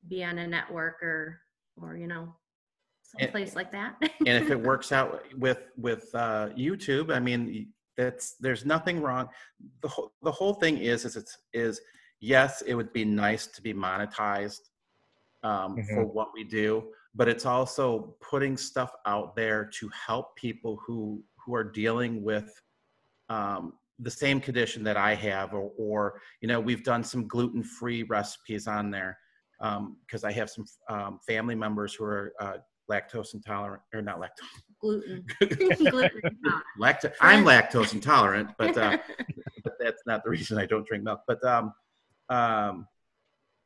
be 0.08 0.24
on 0.24 0.38
a 0.38 0.46
network 0.46 1.02
or 1.02 1.42
or 1.76 1.94
you 1.98 2.06
know 2.06 2.22
And- 2.22 3.20
someplace 3.20 3.54
like 3.54 3.70
that 3.72 3.96
and 4.00 4.28
if 4.42 4.50
it 4.50 4.58
works 4.70 4.90
out 4.92 5.22
with 5.36 5.60
with 5.76 6.14
uh, 6.14 6.48
YouTube, 6.56 7.14
I 7.14 7.20
mean, 7.20 7.70
that's 7.98 8.36
there's 8.40 8.64
nothing 8.64 9.02
wrong. 9.02 9.28
The 9.82 9.88
whole 9.88 10.12
the 10.22 10.32
whole 10.32 10.54
thing 10.54 10.78
is 10.78 11.04
is 11.04 11.16
it's 11.16 11.36
is 11.52 11.80
yes, 12.20 12.62
it 12.62 12.74
would 12.74 12.92
be 12.92 13.04
nice 13.04 13.46
to 13.48 13.60
be 13.60 13.74
monetized 13.74 14.70
um, 15.42 15.76
for 15.92 16.06
what 16.06 16.28
we 16.32 16.44
do, 16.44 16.84
but 17.14 17.28
it's 17.28 17.44
also 17.44 18.14
putting 18.20 18.56
stuff 18.56 18.92
out 19.04 19.36
there 19.36 19.68
to 19.80 19.90
help 20.06 20.36
people 20.36 20.80
who 20.86 21.22
who 21.44 21.54
are 21.54 21.64
dealing 21.64 22.22
with 22.22 22.50
um, 23.28 23.74
the 23.98 24.10
same 24.10 24.40
condition 24.40 24.84
that 24.84 24.96
I 24.96 25.14
have, 25.14 25.52
or, 25.52 25.72
or 25.76 26.20
you 26.40 26.48
know, 26.48 26.60
we've 26.60 26.84
done 26.84 27.02
some 27.02 27.26
gluten 27.26 27.62
free 27.64 28.04
recipes 28.04 28.68
on 28.68 28.90
there 28.90 29.18
because 30.06 30.22
I 30.22 30.30
have 30.32 30.48
some 30.48 30.64
um, 30.88 31.18
family 31.26 31.56
members 31.56 31.94
who 31.94 32.04
are 32.04 32.32
uh, 32.40 32.58
lactose 32.90 33.34
intolerant 33.34 33.82
or 33.94 34.02
not 34.02 34.18
lactose 34.20 34.62
gluten 34.80 35.24
gluten 35.90 36.20
lacto- 36.80 37.12
I'm 37.20 37.44
lactose 37.44 37.94
intolerant, 37.94 38.50
but 38.58 38.76
uh, 38.76 38.98
but 39.64 39.74
that's 39.78 40.02
not 40.06 40.24
the 40.24 40.30
reason 40.30 40.58
I 40.58 40.66
don't 40.66 40.86
drink 40.86 41.04
milk. 41.04 41.20
But 41.26 41.42
um, 41.44 41.72
um, 42.28 42.86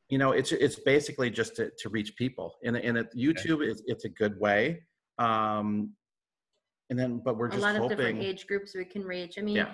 you 0.08 0.18
know, 0.18 0.32
it's 0.32 0.52
it's 0.52 0.76
basically 0.76 1.30
just 1.30 1.56
to, 1.56 1.70
to 1.78 1.88
reach 1.88 2.16
people, 2.16 2.56
and 2.64 2.76
and 2.76 2.98
it, 2.98 3.08
YouTube 3.16 3.66
is 3.66 3.82
it's 3.86 4.04
a 4.04 4.08
good 4.08 4.38
way. 4.38 4.82
Um, 5.18 5.92
and 6.90 6.98
then, 6.98 7.22
but 7.24 7.36
we're 7.38 7.48
just 7.48 7.58
a 7.58 7.60
just 7.62 7.78
lot 7.80 7.92
of 7.92 7.96
different 7.96 8.22
age 8.22 8.46
groups 8.46 8.74
we 8.74 8.84
can 8.84 9.04
reach. 9.04 9.38
I 9.38 9.42
mean, 9.42 9.56
Yeah. 9.56 9.72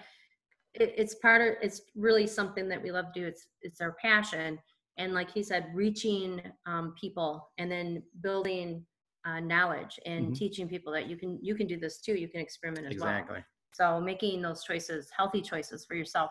it, 0.74 0.94
it's 0.96 1.16
part 1.16 1.40
of 1.40 1.56
it's 1.62 1.82
really 1.96 2.26
something 2.26 2.68
that 2.68 2.82
we 2.82 2.92
love 2.92 3.12
to 3.14 3.20
do. 3.20 3.26
It's 3.26 3.48
it's 3.62 3.80
our 3.80 3.96
passion, 4.00 4.58
and 4.98 5.14
like 5.14 5.30
he 5.30 5.42
said, 5.42 5.66
reaching 5.74 6.40
um, 6.66 6.94
people 7.00 7.50
and 7.58 7.70
then 7.70 8.02
building 8.22 8.84
uh, 9.24 9.40
knowledge 9.40 9.98
and 10.06 10.28
Mhm. 10.28 10.34
teaching 10.34 10.68
people 10.68 10.92
that 10.92 11.08
you 11.08 11.16
can 11.16 11.38
you 11.42 11.54
can 11.54 11.66
do 11.66 11.78
this 11.78 12.00
too. 12.00 12.14
You 12.14 12.28
can 12.28 12.40
experiment 12.40 12.86
as 12.86 13.00
well. 13.00 13.08
Exactly. 13.08 13.44
So 13.72 14.00
making 14.00 14.42
those 14.42 14.64
choices, 14.64 15.10
healthy 15.10 15.40
choices 15.42 15.84
for 15.84 15.94
yourself, 15.94 16.30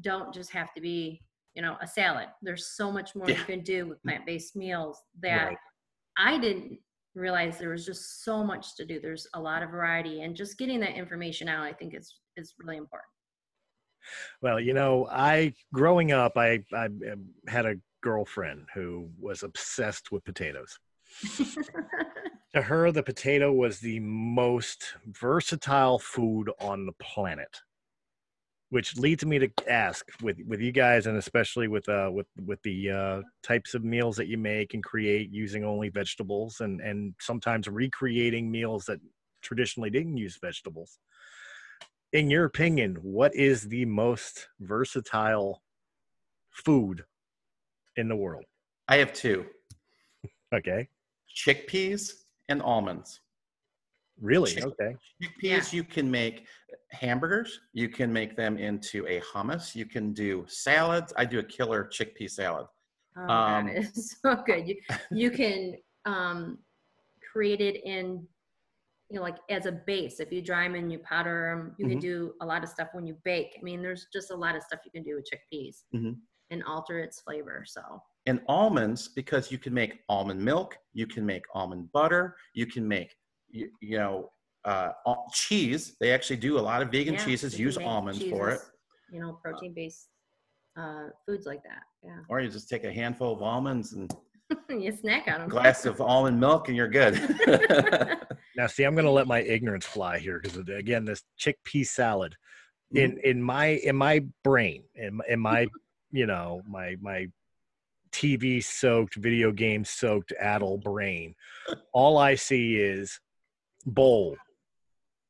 don't 0.00 0.32
just 0.32 0.50
have 0.52 0.72
to 0.74 0.80
be 0.80 1.22
you 1.54 1.62
know 1.62 1.76
a 1.80 1.86
salad. 1.86 2.28
There's 2.42 2.66
so 2.66 2.92
much 2.92 3.14
more 3.14 3.28
you 3.28 3.44
can 3.44 3.62
do 3.62 3.86
with 3.86 4.02
plant-based 4.02 4.56
meals 4.56 5.02
that 5.20 5.46
Right. 5.46 5.58
I 6.18 6.38
didn't 6.38 6.78
realize 7.14 7.58
there 7.58 7.70
was 7.70 7.86
just 7.86 8.22
so 8.24 8.44
much 8.44 8.76
to 8.76 8.84
do. 8.84 9.00
There's 9.00 9.26
a 9.34 9.40
lot 9.40 9.62
of 9.62 9.70
variety, 9.70 10.22
and 10.22 10.36
just 10.36 10.58
getting 10.58 10.80
that 10.80 10.96
information 10.96 11.48
out, 11.48 11.64
I 11.64 11.72
think 11.72 11.94
is 11.94 12.20
is 12.36 12.54
really 12.58 12.76
important. 12.76 13.08
Well, 14.42 14.60
you 14.60 14.74
know, 14.74 15.08
I 15.10 15.54
growing 15.72 16.12
up, 16.12 16.36
I 16.36 16.62
I 16.72 16.86
um, 16.86 17.30
had 17.48 17.66
a 17.66 17.76
girlfriend 18.02 18.66
who 18.74 19.10
was 19.18 19.42
obsessed 19.42 20.12
with 20.12 20.24
potatoes. 20.24 20.78
To 22.56 22.62
her, 22.62 22.90
the 22.90 23.02
potato 23.02 23.52
was 23.52 23.80
the 23.80 24.00
most 24.00 24.94
versatile 25.04 25.98
food 25.98 26.50
on 26.58 26.86
the 26.86 26.92
planet. 26.92 27.60
Which 28.70 28.96
leads 28.96 29.26
me 29.26 29.38
to 29.38 29.50
ask 29.68 30.06
with 30.22 30.38
with 30.46 30.62
you 30.62 30.72
guys, 30.72 31.06
and 31.06 31.18
especially 31.18 31.68
with 31.68 31.86
uh 31.86 32.08
with 32.10 32.26
with 32.46 32.62
the 32.62 32.90
uh, 32.90 33.22
types 33.42 33.74
of 33.74 33.84
meals 33.84 34.16
that 34.16 34.28
you 34.28 34.38
make 34.38 34.72
and 34.72 34.82
create 34.82 35.30
using 35.30 35.66
only 35.66 35.90
vegetables, 35.90 36.60
and 36.60 36.80
and 36.80 37.14
sometimes 37.20 37.68
recreating 37.68 38.50
meals 38.50 38.86
that 38.86 39.00
traditionally 39.42 39.90
didn't 39.90 40.16
use 40.16 40.38
vegetables. 40.40 40.98
In 42.14 42.30
your 42.30 42.46
opinion, 42.46 42.94
what 43.02 43.34
is 43.34 43.68
the 43.68 43.84
most 43.84 44.48
versatile 44.60 45.62
food 46.48 47.04
in 47.96 48.08
the 48.08 48.16
world? 48.16 48.46
I 48.88 48.96
have 48.96 49.12
two 49.12 49.44
Okay, 50.54 50.88
chickpeas 51.36 52.22
and 52.48 52.62
almonds. 52.62 53.20
really? 54.20 54.50
Chick- 54.52 54.64
Okay, 54.64 54.96
Chickpeas, 55.22 55.72
you 55.72 55.84
can 55.84 56.10
make 56.10 56.46
hamburgers. 56.90 57.60
You 57.74 57.88
can 57.88 58.10
make 58.12 58.34
them 58.36 58.56
into 58.56 59.06
a 59.06 59.20
hummus. 59.20 59.74
You 59.74 59.84
can 59.86 60.12
do 60.14 60.44
salads. 60.48 61.12
I 61.16 61.24
do 61.26 61.38
a 61.38 61.42
killer 61.42 61.84
chickpea 61.92 62.30
salad. 62.30 62.66
Oh, 63.18 63.28
Um, 63.28 63.66
that 63.66 63.76
is 63.76 64.16
so 64.22 64.42
good. 64.46 64.66
You 64.68 64.76
you 65.10 65.30
can 65.30 65.74
um, 66.06 66.58
create 67.32 67.60
it 67.60 67.84
in 67.84 68.26
you 69.10 69.16
know 69.16 69.22
like 69.22 69.36
as 69.50 69.66
a 69.66 69.72
base. 69.72 70.18
If 70.20 70.32
you 70.32 70.40
dry 70.40 70.64
them 70.64 70.76
and 70.76 70.90
you 70.90 70.98
powder 71.00 71.54
them, 71.54 71.74
you 71.78 71.86
can 71.88 71.98
Mhm. 71.98 72.02
do 72.10 72.34
a 72.40 72.46
lot 72.46 72.62
of 72.62 72.70
stuff 72.70 72.88
when 72.92 73.06
you 73.06 73.14
bake. 73.24 73.54
I 73.58 73.62
mean, 73.62 73.82
there's 73.82 74.06
just 74.12 74.30
a 74.30 74.34
lot 74.36 74.56
of 74.56 74.62
stuff 74.62 74.80
you 74.86 74.90
can 74.90 75.02
do 75.02 75.14
with 75.16 75.28
chickpeas 75.30 75.84
Mhm. 75.94 76.16
and 76.50 76.64
alter 76.64 76.98
its 77.00 77.20
flavor. 77.20 77.64
So 77.66 77.82
and 78.26 78.40
almonds 78.48 79.08
because 79.08 79.50
you 79.52 79.58
can 79.58 79.72
make 79.72 80.00
almond 80.08 80.40
milk 80.40 80.76
you 80.92 81.06
can 81.06 81.24
make 81.24 81.44
almond 81.54 81.90
butter 81.92 82.36
you 82.54 82.66
can 82.66 82.86
make 82.86 83.14
you, 83.48 83.70
you 83.80 83.98
know 83.98 84.30
uh, 84.64 84.90
al- 85.06 85.26
cheese 85.32 85.96
they 86.00 86.12
actually 86.12 86.36
do 86.36 86.58
a 86.58 86.64
lot 86.70 86.82
of 86.82 86.90
vegan 86.90 87.14
yeah, 87.14 87.24
cheeses 87.24 87.58
use 87.58 87.76
make 87.78 87.86
almonds 87.86 88.22
for 88.24 88.50
it 88.50 88.60
You 89.12 89.20
know, 89.20 89.38
protein 89.42 89.72
based 89.74 90.08
uh, 90.76 91.06
foods 91.24 91.46
like 91.46 91.62
that. 91.62 91.82
Yeah, 92.02 92.18
or 92.28 92.40
you 92.40 92.48
just 92.50 92.68
take 92.68 92.84
a 92.84 92.92
handful 92.92 93.32
of 93.32 93.42
almonds 93.42 93.92
and 93.94 94.12
you 94.68 94.92
snack 94.92 95.26
on 95.28 95.34
a 95.34 95.38
them. 95.40 95.48
glass 95.48 95.86
of 95.86 96.00
almond 96.00 96.38
milk 96.40 96.68
and 96.68 96.76
you're 96.76 96.88
good 96.88 97.14
now 98.56 98.66
see, 98.66 98.84
I'm 98.84 98.94
going 98.94 99.04
to 99.06 99.10
let 99.10 99.26
my 99.26 99.40
ignorance 99.42 99.86
fly 99.86 100.18
here 100.18 100.40
because 100.42 100.56
again, 100.56 101.04
this 101.04 101.22
chickpea 101.40 101.86
salad 101.86 102.34
Mm-hmm. 102.94 102.98
in 103.04 103.18
in 103.30 103.42
my 103.42 103.66
in 103.66 103.96
my 103.96 104.24
brain 104.44 104.84
in, 104.94 105.18
in 105.28 105.40
my 105.40 105.66
you 106.12 106.24
know 106.24 106.62
my 106.68 106.94
my 107.00 107.26
TV 108.16 108.64
soaked 108.64 109.14
video 109.16 109.52
game 109.52 109.84
soaked 109.84 110.32
adult 110.40 110.82
brain, 110.82 111.34
all 111.92 112.16
I 112.16 112.34
see 112.36 112.76
is 112.76 113.20
bowl, 113.84 114.36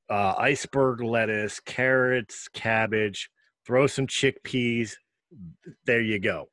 uh, 0.08 0.34
iceberg 0.38 1.00
lettuce, 1.00 1.58
carrots, 1.60 2.46
cabbage, 2.48 3.28
throw 3.66 3.86
some 3.88 4.06
chickpeas. 4.06 4.92
There 5.86 6.00
you 6.00 6.20
go. 6.20 6.48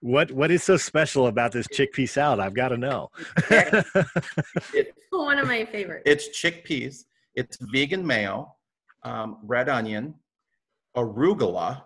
What 0.00 0.32
what 0.32 0.50
is 0.50 0.62
so 0.64 0.76
special 0.78 1.26
about 1.26 1.52
this 1.52 1.66
chickpea 1.68 2.08
salad? 2.08 2.40
I've 2.40 2.54
got 2.54 2.68
to 2.68 2.78
know. 2.78 3.10
It- 4.72 4.94
One 5.10 5.38
of 5.38 5.46
my 5.46 5.64
favorites. 5.66 6.02
it's 6.06 6.28
chickpeas 6.42 7.04
it's 7.34 7.56
vegan 7.72 8.04
mayo 8.06 8.54
um, 9.04 9.38
red 9.44 9.68
onion 9.68 10.14
arugula 10.96 11.82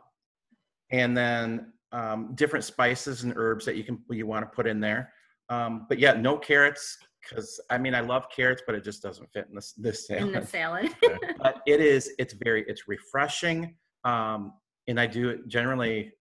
and 0.91 1.17
then 1.17 1.73
um, 1.93 2.33
different 2.35 2.65
spices 2.65 3.23
and 3.23 3.33
herbs 3.37 3.65
that 3.65 3.77
you 3.77 3.85
can 3.85 3.99
you 4.11 4.27
want 4.27 4.43
to 4.45 4.55
put 4.55 4.67
in 4.67 4.81
there 4.81 5.13
um, 5.49 5.87
but 5.89 5.99
yeah 5.99 6.13
no 6.13 6.37
carrots 6.37 6.99
because 7.23 7.61
i 7.71 7.79
mean 7.79 7.95
i 7.95 8.01
love 8.01 8.25
carrots 8.35 8.63
but 8.67 8.75
it 8.75 8.83
just 8.85 9.03
doesn't 9.03 9.29
fit 9.33 9.47
in 9.49 9.55
this 9.55 9.73
this 9.73 10.07
salad. 10.07 10.23
in 10.27 10.33
the 10.33 10.47
salad 10.47 10.89
but 11.39 11.61
it 11.67 11.81
is 11.81 12.13
it's 12.19 12.35
very 12.45 12.65
it's 12.69 12.89
refreshing 12.89 13.75
um, 14.05 14.53
and 14.89 14.99
i 15.01 15.07
do 15.07 15.29
it 15.29 15.47
generally 15.49 16.13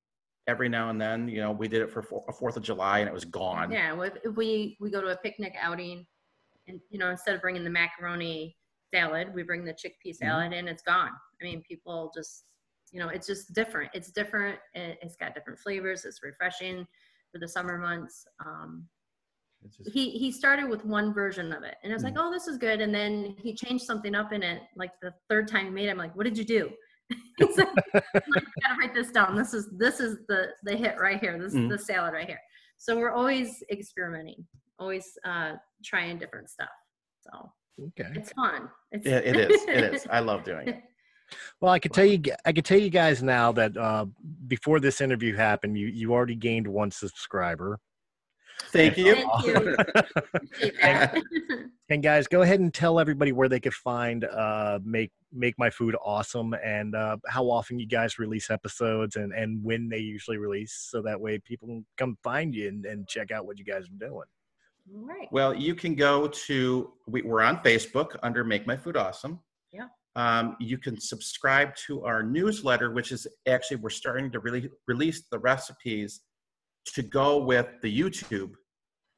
every 0.47 0.69
now 0.69 0.89
and 0.91 1.01
then 1.01 1.28
you 1.28 1.41
know 1.41 1.51
we 1.51 1.67
did 1.67 1.82
it 1.82 1.89
for 1.91 2.04
four, 2.04 2.23
a 2.30 2.34
fourth 2.34 2.58
of 2.58 2.63
july 2.63 2.99
and 2.99 3.08
it 3.10 3.13
was 3.13 3.25
gone 3.25 3.71
Yeah, 3.71 3.99
if- 4.04 4.36
we 4.36 4.78
we 4.80 4.89
go 4.91 5.01
to 5.01 5.08
a 5.08 5.17
picnic 5.17 5.56
outing, 5.60 6.06
and 6.67 6.80
you 6.91 6.99
know 6.99 7.10
instead 7.10 7.34
of 7.36 7.41
bringing 7.41 7.63
the 7.63 7.69
macaroni 7.71 8.56
salad, 8.93 9.34
we 9.34 9.41
bring 9.43 9.65
the 9.65 9.73
chickpea 9.73 10.13
Mm-hmm. 10.13 10.25
salad, 10.28 10.54
and 10.54 10.69
it's 10.69 10.84
gone. 10.84 11.10
I 11.41 11.43
mean, 11.43 11.63
people 11.67 12.12
just 12.15 12.45
you 12.91 13.00
know 13.00 13.10
it's 13.10 13.28
just 13.28 13.54
different. 13.54 13.91
It's 13.93 14.12
different. 14.12 14.60
it- 14.74 15.00
It's 15.02 15.15
got 15.15 15.34
different 15.36 15.60
flavors. 15.60 16.06
It's 16.06 16.21
refreshing 16.24 16.88
for 17.32 17.39
the 17.39 17.48
summer 17.48 17.78
months. 17.78 18.26
Um, 18.45 18.88
just- 19.69 19.89
he 19.91 20.12
he 20.12 20.32
started 20.32 20.69
with 20.69 20.86
one 20.86 21.13
version 21.13 21.52
of 21.52 21.63
it, 21.63 21.76
and 21.84 21.91
I 21.91 21.95
was 21.95 22.04
Mm-hmm. 22.04 22.15
like, 22.17 22.26
oh, 22.28 22.32
this 22.32 22.48
is 22.48 22.58
good. 22.58 22.82
And 22.82 22.93
then 22.93 23.36
he 23.39 23.54
changed 23.54 23.86
something 23.86 24.13
up 24.15 24.32
in 24.34 24.43
it. 24.43 24.62
Like 24.76 24.91
the 25.02 25.13
third 25.30 25.48
time 25.48 25.65
he 25.65 25.71
made, 25.71 25.88
it, 25.88 25.91
I'm 25.91 25.98
like, 25.98 26.15
what 26.15 26.24
did 26.26 26.38
you 26.38 26.45
do? 26.45 26.71
He's 27.38 27.58
like, 27.58 27.67
gotta 27.93 28.76
write 28.80 28.93
this 28.93 29.12
down. 29.12 29.36
This 29.36 29.54
is 29.54 29.69
this 29.78 30.00
is 30.00 30.19
the 30.28 30.50
the 30.63 30.76
hit 30.76 31.00
right 31.00 31.19
here. 31.19 31.38
This 31.39 31.54
Mhm. 31.54 31.65
is 31.65 31.69
the 31.80 31.86
salad 31.86 32.13
right 32.13 32.28
here. 32.28 32.39
So 32.78 32.98
we're 32.98 33.12
always 33.12 33.63
experimenting, 33.71 34.45
always 34.80 35.06
uh, 35.26 35.54
trying 35.84 36.17
different 36.17 36.50
stuff. 36.50 36.69
So 37.21 37.52
okay. 37.88 38.12
it's 38.15 38.32
fun. 38.34 38.69
It's, 38.91 39.06
yeah, 39.06 39.17
it 39.17 39.36
is 39.36 39.63
it 39.67 39.93
is 39.93 40.08
i 40.10 40.19
love 40.19 40.43
doing 40.43 40.67
it 40.67 40.82
Well, 41.61 41.71
I 41.71 41.79
can 41.79 41.91
tell 41.91 42.05
you, 42.05 42.21
I 42.45 42.51
can 42.51 42.63
tell 42.63 42.79
you 42.79 42.89
guys 42.89 43.23
now 43.23 43.51
that 43.53 43.75
uh, 43.75 44.05
before 44.47 44.79
this 44.79 45.01
interview 45.01 45.35
happened, 45.35 45.77
you 45.77 45.88
you 45.88 46.13
already 46.13 46.35
gained 46.35 46.67
one 46.67 46.91
subscriber. 46.91 47.79
thank 48.71 48.97
you 48.97 49.15
Thank 50.81 51.13
you. 51.13 51.69
And 51.89 52.01
guys, 52.01 52.25
go 52.25 52.41
ahead 52.41 52.59
and 52.59 52.73
tell 52.73 52.99
everybody 52.99 53.31
where 53.31 53.47
they 53.47 53.59
could 53.59 53.73
find 53.73 54.25
uh, 54.25 54.79
make 54.83 55.11
make 55.31 55.53
my 55.59 55.69
food 55.69 55.95
awesome 56.03 56.55
and 56.63 56.95
uh, 56.95 57.17
how 57.27 57.45
often 57.45 57.77
you 57.77 57.85
guys 57.85 58.17
release 58.17 58.49
episodes 58.49 59.17
and 59.17 59.31
and 59.33 59.63
when 59.63 59.88
they 59.88 59.99
usually 59.99 60.38
release, 60.38 60.88
so 60.89 61.03
that 61.03 61.21
way 61.21 61.38
people 61.38 61.67
can 61.67 61.85
come 61.95 62.17
find 62.23 62.55
you 62.55 62.69
and, 62.69 62.85
and 62.88 63.07
check 63.07 63.29
out 63.29 63.45
what 63.45 63.59
you 63.59 63.65
guys 63.65 63.83
are 63.83 64.07
doing. 64.07 64.25
All 64.95 65.05
right. 65.07 65.27
Well, 65.31 65.53
you 65.53 65.75
can 65.75 65.93
go 65.93 66.27
to 66.27 66.91
we, 67.05 67.21
we're 67.21 67.41
on 67.41 67.57
Facebook 67.57 68.17
under 68.23 68.43
Make 68.43 68.65
My 68.65 68.77
Food 68.77 68.97
Awesome. 68.97 69.39
Um, 70.15 70.56
you 70.60 70.78
can 70.78 70.99
subscribe 70.99 71.75
to 71.88 72.06
our 72.06 72.21
newsletter, 72.23 72.91
which 72.91 73.12
is 73.12 73.28
actually 73.47 73.78
we're 73.78 73.89
starting 73.89 74.32
to 74.32 74.39
really 74.39 74.69
release 74.88 75.23
the 75.30 75.39
recipes 75.39 76.21
to 76.93 77.01
go 77.01 77.38
with 77.38 77.67
the 77.82 77.99
YouTube. 77.99 78.51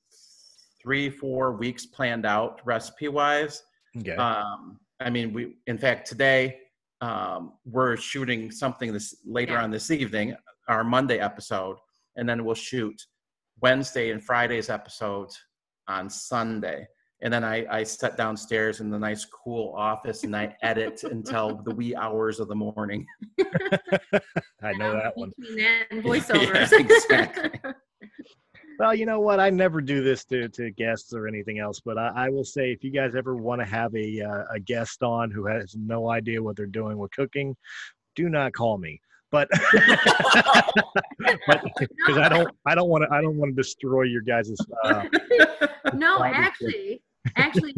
three 0.81 1.09
four 1.09 1.51
weeks 1.53 1.85
planned 1.85 2.25
out 2.25 2.59
recipe 2.65 3.07
wise. 3.07 3.61
Okay. 3.97 4.15
Um, 4.15 4.79
I 4.99 5.09
mean, 5.09 5.31
we 5.33 5.57
in 5.67 5.77
fact 5.77 6.07
today 6.07 6.57
um, 7.01 7.53
we're 7.65 7.97
shooting 7.97 8.49
something 8.51 8.91
this 8.93 9.17
later 9.25 9.53
Yeah. 9.53 9.63
on 9.63 9.71
this 9.71 9.91
evening, 9.91 10.35
our 10.69 10.83
Monday 10.83 11.19
episode, 11.19 11.77
and 12.15 12.27
then 12.27 12.43
we'll 12.45 12.55
shoot 12.55 12.99
Wednesday 13.61 14.11
and 14.11 14.23
Friday's 14.23 14.69
episodes 14.69 15.39
on 15.87 16.09
Sunday. 16.09 16.87
And 17.23 17.31
then 17.31 17.43
I, 17.43 17.65
I 17.69 17.83
sit 17.83 18.17
downstairs 18.17 18.79
in 18.79 18.89
the 18.89 18.97
nice 18.97 19.25
cool 19.25 19.75
office 19.77 20.23
and 20.23 20.35
I 20.35 20.55
edit 20.63 21.03
until 21.11 21.61
the 21.63 21.73
wee 21.73 21.95
hours 21.95 22.39
of 22.39 22.47
the 22.47 22.55
morning. 22.55 23.05
I 23.39 24.73
know 24.73 24.93
that 24.93 25.11
one. 25.15 25.31
Between 25.37 25.57
that 25.57 25.83
and 25.91 26.03
voiceovers. 26.03 26.71
exactly. 26.71 27.51
Well, 28.79 28.95
you 28.95 29.05
know 29.05 29.19
what? 29.19 29.39
I 29.39 29.51
never 29.51 29.79
do 29.79 30.03
this 30.03 30.25
to, 30.25 30.49
to 30.49 30.71
guests 30.71 31.13
or 31.13 31.27
anything 31.27 31.59
else, 31.59 31.79
but 31.79 31.99
I, 31.99 32.11
I 32.15 32.29
will 32.29 32.43
say 32.43 32.71
if 32.71 32.83
you 32.83 32.89
guys 32.89 33.13
ever 33.15 33.35
want 33.35 33.61
to 33.61 33.65
have 33.65 33.93
a 33.95 34.21
uh, 34.21 34.45
a 34.55 34.59
guest 34.59 35.03
on 35.03 35.29
who 35.29 35.45
has 35.45 35.75
no 35.75 36.09
idea 36.09 36.41
what 36.41 36.55
they're 36.55 36.65
doing 36.65 36.97
with 36.97 37.11
cooking, 37.11 37.55
do 38.15 38.27
not 38.27 38.53
call 38.53 38.79
me. 38.79 38.99
But 39.29 39.49
because 39.51 39.67
I 42.17 42.27
don't 42.27 42.49
I 42.65 42.73
don't 42.73 42.89
want 42.89 43.03
to 43.03 43.15
I 43.15 43.21
don't 43.21 43.37
want 43.37 43.55
to 43.55 43.61
destroy 43.61 44.01
your 44.03 44.21
guys' 44.21 44.51
uh, 44.83 45.03
no, 45.93 46.17
Probably. 46.17 46.29
actually, 46.29 47.01
actually, 47.35 47.73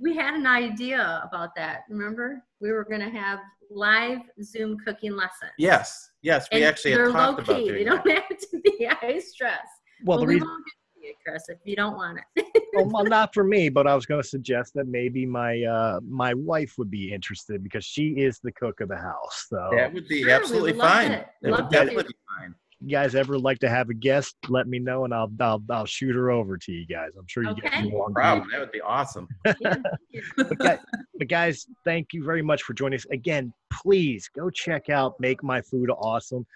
we 0.00 0.14
had 0.16 0.34
an 0.34 0.46
idea 0.46 1.22
about 1.26 1.54
that. 1.56 1.82
Remember, 1.88 2.42
we 2.60 2.70
were 2.72 2.84
going 2.84 3.00
to 3.00 3.10
have 3.10 3.38
live 3.70 4.18
Zoom 4.42 4.78
cooking 4.86 5.12
lessons. 5.16 5.50
Yes, 5.58 6.10
yes, 6.22 6.46
we 6.52 6.58
And 6.58 6.66
actually 6.66 6.92
had 6.92 7.00
they're 7.00 7.12
talked 7.12 7.38
low 7.38 7.44
about 7.44 7.56
key. 7.56 7.68
doing 7.68 7.78
They 7.78 7.84
that. 7.84 8.04
don't 8.04 8.14
have 8.16 8.28
to 8.38 8.60
be 8.62 8.84
high 8.90 9.18
stress. 9.18 9.58
well 10.04 10.18
Well, 10.18 10.20
the 10.20 10.26
we 10.26 10.34
reason 10.34 10.48
won't 10.48 10.64
give 10.64 10.72
it 10.74 11.00
to 11.00 11.06
you, 11.08 11.14
Chris, 11.26 11.48
if 11.48 11.58
you 11.64 11.76
don't 11.76 11.96
want 11.96 12.18
it. 12.36 12.46
well, 12.74 12.88
well, 12.92 13.04
not 13.04 13.32
for 13.34 13.42
me, 13.44 13.68
but 13.68 13.86
I 13.86 13.94
was 13.94 14.06
going 14.06 14.22
to 14.22 14.28
suggest 14.28 14.72
that 14.74 14.86
maybe 14.86 15.26
my 15.26 15.62
uh, 15.62 16.00
my 16.06 16.34
wife 16.34 16.74
would 16.78 16.90
be 16.90 17.12
interested 17.12 17.62
because 17.62 17.84
she 17.84 18.10
is 18.10 18.38
the 18.42 18.52
cook 18.52 18.80
of 18.80 18.88
the 18.88 18.96
house. 18.98 19.46
So 19.48 19.70
That 19.72 19.92
would 19.92 20.06
be 20.08 20.22
Sure, 20.22 20.30
absolutely 20.32 20.74
fine. 20.74 21.10
it. 21.12 21.26
It 21.42 21.50
would 21.50 21.68
definitely 21.70 22.04
be 22.04 22.14
fine. 22.40 22.54
You 22.80 22.90
guys 22.90 23.14
ever 23.14 23.38
like 23.38 23.58
to 23.60 23.68
have 23.68 23.88
a 23.88 23.94
guest, 23.94 24.36
let 24.48 24.68
me 24.68 24.78
know 24.78 25.04
and 25.04 25.14
I'll 25.14 25.30
I'll, 25.40 25.62
I'll 25.70 25.86
shoot 25.86 26.14
her 26.14 26.30
over 26.30 26.56
to 26.58 26.72
you 26.72 26.86
guys. 26.86 27.10
I'm 27.18 27.26
sure 27.26 27.42
you 27.42 27.54
guys 27.54 27.72
Okay. 27.72 27.84
will 27.84 28.00
want 28.00 28.14
Problem. 28.14 28.48
That 28.52 28.60
would 28.60 28.72
be 28.72 28.80
awesome. 28.80 29.28
Yeah. 29.60 29.76
but, 30.36 30.58
guys, 30.58 30.78
but 31.18 31.28
guys, 31.28 31.66
thank 31.84 32.12
you 32.12 32.24
very 32.24 32.42
much 32.42 32.62
for 32.62 32.74
joining 32.74 32.98
us 32.98 33.06
again. 33.10 33.52
Please 33.72 34.28
go 34.34 34.50
check 34.50 34.90
out 34.90 35.18
Make 35.20 35.42
My 35.42 35.60
Food 35.62 35.90
Awesome. 35.90 36.46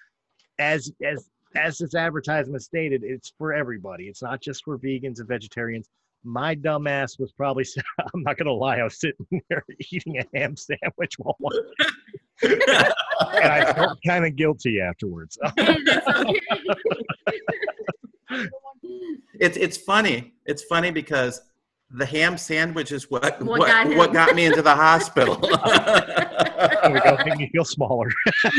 As 0.58 0.92
as 1.04 1.28
as 1.56 1.78
this 1.78 1.94
advertisement 1.94 2.62
stated, 2.62 3.02
it's 3.02 3.32
for 3.38 3.52
everybody. 3.52 4.04
It's 4.08 4.22
not 4.22 4.40
just 4.40 4.62
for 4.64 4.78
vegans 4.78 5.18
and 5.18 5.26
vegetarians. 5.28 5.88
My 6.22 6.54
dumbass 6.54 7.18
was 7.18 7.32
probably 7.32 7.64
I'm 8.14 8.22
not 8.22 8.36
gonna 8.36 8.52
lie, 8.52 8.76
I 8.78 8.84
was 8.84 9.00
sitting 9.00 9.26
there 9.48 9.64
eating 9.90 10.18
a 10.18 10.24
ham 10.38 10.54
sandwich 10.56 11.14
while 11.18 11.36
watching, 11.40 11.64
and 12.42 13.52
I 13.52 13.72
felt 13.72 13.98
kind 14.06 14.24
of 14.26 14.36
guilty 14.36 14.80
afterwards. 14.80 15.38
Hey, 15.56 15.76
that's 15.84 16.06
okay. 16.06 16.40
It's 19.40 19.56
it's 19.56 19.76
funny. 19.76 20.34
It's 20.46 20.62
funny 20.64 20.90
because 20.90 21.40
the 21.90 22.06
ham 22.06 22.38
sandwich 22.38 22.92
is 22.92 23.10
what 23.10 23.40
What 23.42 23.58
what 23.58 23.66
got 23.66 23.88
what 23.96 24.12
got, 24.12 24.34
me 24.34 24.44
into 24.46 24.62
the 24.62 24.74
hospital. 24.74 25.40
There 26.82 26.92
we 26.92 27.00
go, 27.00 27.16
make 27.24 27.38
me 27.38 27.48
feel 27.52 27.64
smaller. 27.64 28.10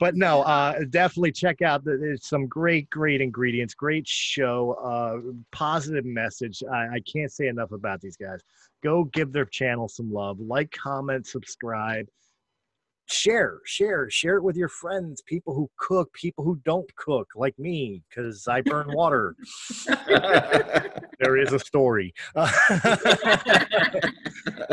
but 0.00 0.16
no, 0.16 0.42
uh, 0.42 0.80
definitely 0.90 1.30
check 1.30 1.62
out. 1.62 1.84
The, 1.84 1.98
there's 1.98 2.26
some 2.26 2.48
great, 2.48 2.90
great 2.90 3.20
ingredients, 3.20 3.74
great 3.74 4.08
show, 4.08 4.72
uh, 4.82 5.18
positive 5.52 6.04
message. 6.04 6.64
I, 6.68 6.94
I 6.94 7.00
can't 7.10 7.30
say 7.30 7.46
enough 7.46 7.70
about 7.70 8.00
these 8.00 8.16
guys. 8.16 8.40
Go 8.86 9.02
give 9.02 9.32
their 9.32 9.46
channel 9.46 9.88
some 9.88 10.12
love, 10.12 10.38
like, 10.38 10.70
comment, 10.70 11.26
subscribe, 11.26 12.06
share, 13.06 13.58
share, 13.64 14.08
share 14.10 14.36
it 14.36 14.44
with 14.44 14.54
your 14.54 14.68
friends, 14.68 15.22
people 15.22 15.56
who 15.56 15.68
cook, 15.76 16.12
people 16.12 16.44
who 16.44 16.60
don't 16.64 16.88
cook, 16.94 17.26
like 17.34 17.58
me, 17.58 18.04
because 18.08 18.46
I 18.46 18.60
burn 18.60 18.92
water. 18.94 19.34
there 21.18 21.36
is 21.36 21.52
a 21.52 21.58
story. 21.58 22.14
you 22.36 22.42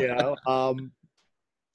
know, 0.10 0.36
um, 0.46 0.92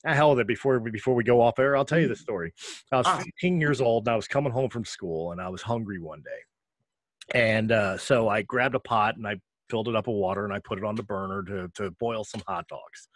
ah, 0.06 0.14
hell 0.14 0.30
with 0.30 0.38
it. 0.38 0.46
Before 0.46 0.78
we 0.78 0.92
before 0.92 1.16
we 1.16 1.24
go 1.24 1.40
off 1.40 1.58
air, 1.58 1.76
I'll 1.76 1.84
tell 1.84 1.98
you 1.98 2.06
the 2.06 2.14
story. 2.14 2.52
I 2.92 2.98
was 2.98 3.06
Ah. 3.08 3.20
15 3.24 3.60
years 3.60 3.80
old 3.80 4.06
and 4.06 4.12
I 4.12 4.16
was 4.16 4.28
coming 4.28 4.52
home 4.52 4.70
from 4.70 4.84
school 4.84 5.32
and 5.32 5.40
I 5.40 5.48
was 5.48 5.62
hungry 5.62 5.98
one 5.98 6.22
day, 6.22 7.36
and 7.36 7.72
uh, 7.72 7.98
so 7.98 8.28
I 8.28 8.42
grabbed 8.42 8.76
a 8.76 8.80
pot 8.80 9.16
and 9.16 9.26
I 9.26 9.40
filled 9.70 9.88
it 9.88 9.96
up 9.96 10.06
with 10.06 10.16
water 10.16 10.44
and 10.44 10.52
I 10.52 10.60
put 10.60 10.78
it 10.78 10.84
on 10.84 10.94
the 10.94 11.02
burner 11.02 11.42
to 11.44 11.68
to 11.74 11.90
boil 11.92 12.24
some 12.24 12.42
hot 12.46 12.66
dogs. 12.68 13.08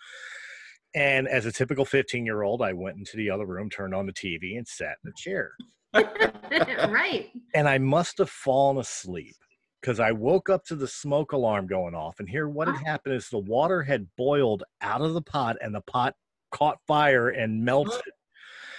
And 0.95 1.27
as 1.27 1.47
a 1.47 1.53
typical 1.53 1.85
15 1.85 2.27
year 2.27 2.43
old, 2.43 2.62
I 2.62 2.73
went 2.73 2.99
into 2.99 3.17
the 3.17 3.31
other 3.31 3.47
room, 3.47 3.71
turned 3.71 3.95
on 3.95 4.07
the 4.07 4.12
TV, 4.12 4.59
and 4.59 4.67
sat 4.67 4.97
in 5.05 5.11
a 5.11 5.15
chair. 5.17 5.53
right. 5.95 7.31
And 7.55 7.69
I 7.69 7.79
must 7.79 8.19
have 8.19 8.31
fallen 8.31 8.79
asleep 8.79 9.37
because 9.81 10.01
I 10.01 10.12
woke 10.12 10.51
up 10.51 10.65
to 10.67 10.77
the 10.77 10.87
smoke 10.87 11.33
alarm 11.33 11.67
going 11.67 11.95
off. 11.95 12.21
And 12.21 12.29
here, 12.29 12.49
what 12.49 12.69
had 12.69 12.77
ah. 12.77 12.85
happened 12.85 13.15
is 13.15 13.29
the 13.29 13.38
water 13.38 13.83
had 13.83 14.07
boiled 14.17 14.65
out 14.81 15.00
of 15.00 15.15
the 15.15 15.23
pot, 15.23 15.57
and 15.63 15.75
the 15.75 15.81
pot 15.83 16.15
caught 16.50 16.79
fire 16.87 17.31
and 17.31 17.65
melted. 17.65 18.00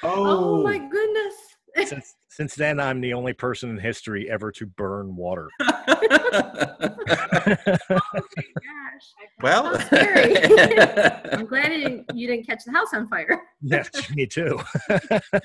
Oh, 0.04 0.60
oh 0.60 0.64
my 0.64 0.78
goodness. 0.78 1.36
Since, 1.86 2.16
since 2.30 2.56
then, 2.56 2.80
I'm 2.80 3.02
the 3.02 3.14
only 3.14 3.34
person 3.34 3.70
in 3.72 3.78
history 3.78 4.30
ever 4.30 4.52
to 4.54 4.66
burn 4.66 5.16
water. 5.16 5.50
Gosh. 5.60 5.84
well, 9.42 9.68
I'm 11.32 11.46
glad 11.46 11.72
you 11.74 11.80
didn't, 11.82 12.06
you 12.14 12.28
didn't 12.28 12.46
catch 12.48 12.64
the 12.66 12.72
house 12.72 12.94
on 12.94 13.08
fire. 13.08 13.42
yeah, 13.62 13.84
me 14.16 14.26
too. 14.26 14.60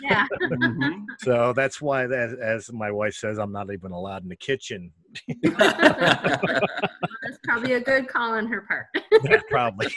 Yeah. 0.01 0.27
Mhm. 0.43 1.05
So 1.21 1.53
that's 1.53 1.81
why, 1.81 2.07
that, 2.07 2.39
as 2.41 2.73
my 2.73 2.91
wife 2.91 3.15
says, 3.15 3.39
I'm 3.39 3.53
not 3.53 3.73
even 3.73 3.93
allowed 3.93 4.23
in 4.23 4.29
the 4.29 4.37
kitchen. 4.37 4.93
That's 5.43 7.39
probably 7.45 7.75
a 7.75 7.81
good 7.81 8.09
call 8.09 8.35
on 8.35 8.47
her 8.47 8.63
part. 8.63 8.87
Yeah, 9.25 9.41
probably. 9.49 9.89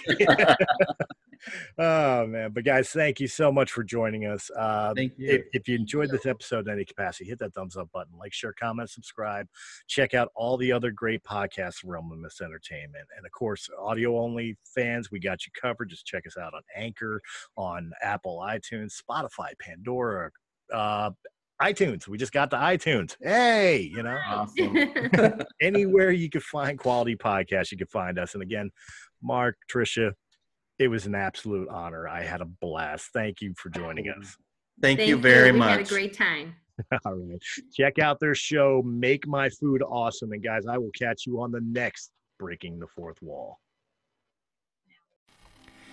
Oh 1.77 2.25
man 2.27 2.51
but 2.51 2.63
guys 2.63 2.89
thank 2.89 3.19
you 3.19 3.27
so 3.27 3.51
much 3.51 3.71
for 3.71 3.83
joining 3.83 4.25
us 4.25 4.49
uh 4.57 4.93
Thank 4.95 5.13
you. 5.17 5.29
if, 5.29 5.41
if 5.53 5.67
you 5.67 5.75
enjoyed 5.75 6.09
this 6.09 6.25
episode 6.25 6.67
in 6.67 6.73
any 6.73 6.85
capacity 6.85 7.29
hit 7.29 7.39
that 7.39 7.53
thumbs 7.53 7.77
up 7.77 7.89
button 7.93 8.13
like 8.17 8.33
share 8.33 8.53
comment 8.53 8.89
subscribe 8.89 9.47
check 9.87 10.13
out 10.13 10.29
all 10.35 10.57
the 10.57 10.71
other 10.71 10.91
great 10.91 11.23
podcasts 11.23 11.75
from 11.75 11.91
realm 11.91 12.11
of 12.11 12.19
mist 12.19 12.41
entertainment 12.41 13.07
and 13.17 13.25
of 13.25 13.31
course 13.31 13.69
audio 13.79 14.19
only 14.19 14.57
fans 14.63 15.11
we 15.11 15.19
got 15.19 15.45
you 15.45 15.51
covered 15.59 15.89
just 15.89 16.05
check 16.05 16.25
us 16.27 16.37
out 16.37 16.53
on 16.53 16.61
anchor 16.75 17.21
on 17.57 17.91
apple 18.01 18.39
itunes 18.47 18.93
spotify 19.01 19.51
pandora 19.59 20.29
uh 20.73 21.09
iTunes. 21.61 22.07
We 22.07 22.17
just 22.17 22.33
got 22.33 22.49
to 22.51 22.57
iTunes. 22.57 23.15
Hey, 23.21 23.81
you 23.93 24.01
know, 24.01 24.17
awesome. 24.25 24.75
anywhere 25.61 26.11
you 26.11 26.29
can 26.29 26.41
find 26.41 26.77
quality 26.77 27.15
podcasts, 27.15 27.71
you 27.71 27.77
can 27.77 27.87
find 27.87 28.17
us. 28.17 28.33
And 28.33 28.41
again, 28.41 28.71
Mark, 29.21 29.57
Tricia, 29.71 30.13
it 30.79 30.87
was 30.87 31.05
an 31.05 31.15
absolute 31.15 31.69
honor. 31.69 32.07
I 32.07 32.23
had 32.23 32.41
a 32.41 32.45
blast. 32.45 33.09
Thank 33.13 33.41
you 33.41 33.53
for 33.57 33.69
joining 33.69 34.09
us. 34.09 34.35
Thank, 34.81 34.99
Thank 34.99 35.09
you 35.09 35.17
very 35.17 35.51
we 35.51 35.59
much. 35.59 35.69
had 35.69 35.81
a 35.81 35.89
great 35.89 36.13
time. 36.13 36.55
All 37.05 37.13
right. 37.13 37.41
Check 37.73 37.99
out 37.99 38.19
their 38.19 38.33
show, 38.33 38.81
Make 38.83 39.27
My 39.27 39.49
Food 39.49 39.83
Awesome. 39.83 40.31
And 40.31 40.43
guys, 40.43 40.65
I 40.65 40.77
will 40.77 40.91
catch 40.97 41.27
you 41.27 41.41
on 41.41 41.51
the 41.51 41.61
next 41.61 42.11
Breaking 42.39 42.79
the 42.79 42.87
Fourth 42.87 43.21
Wall. 43.21 43.59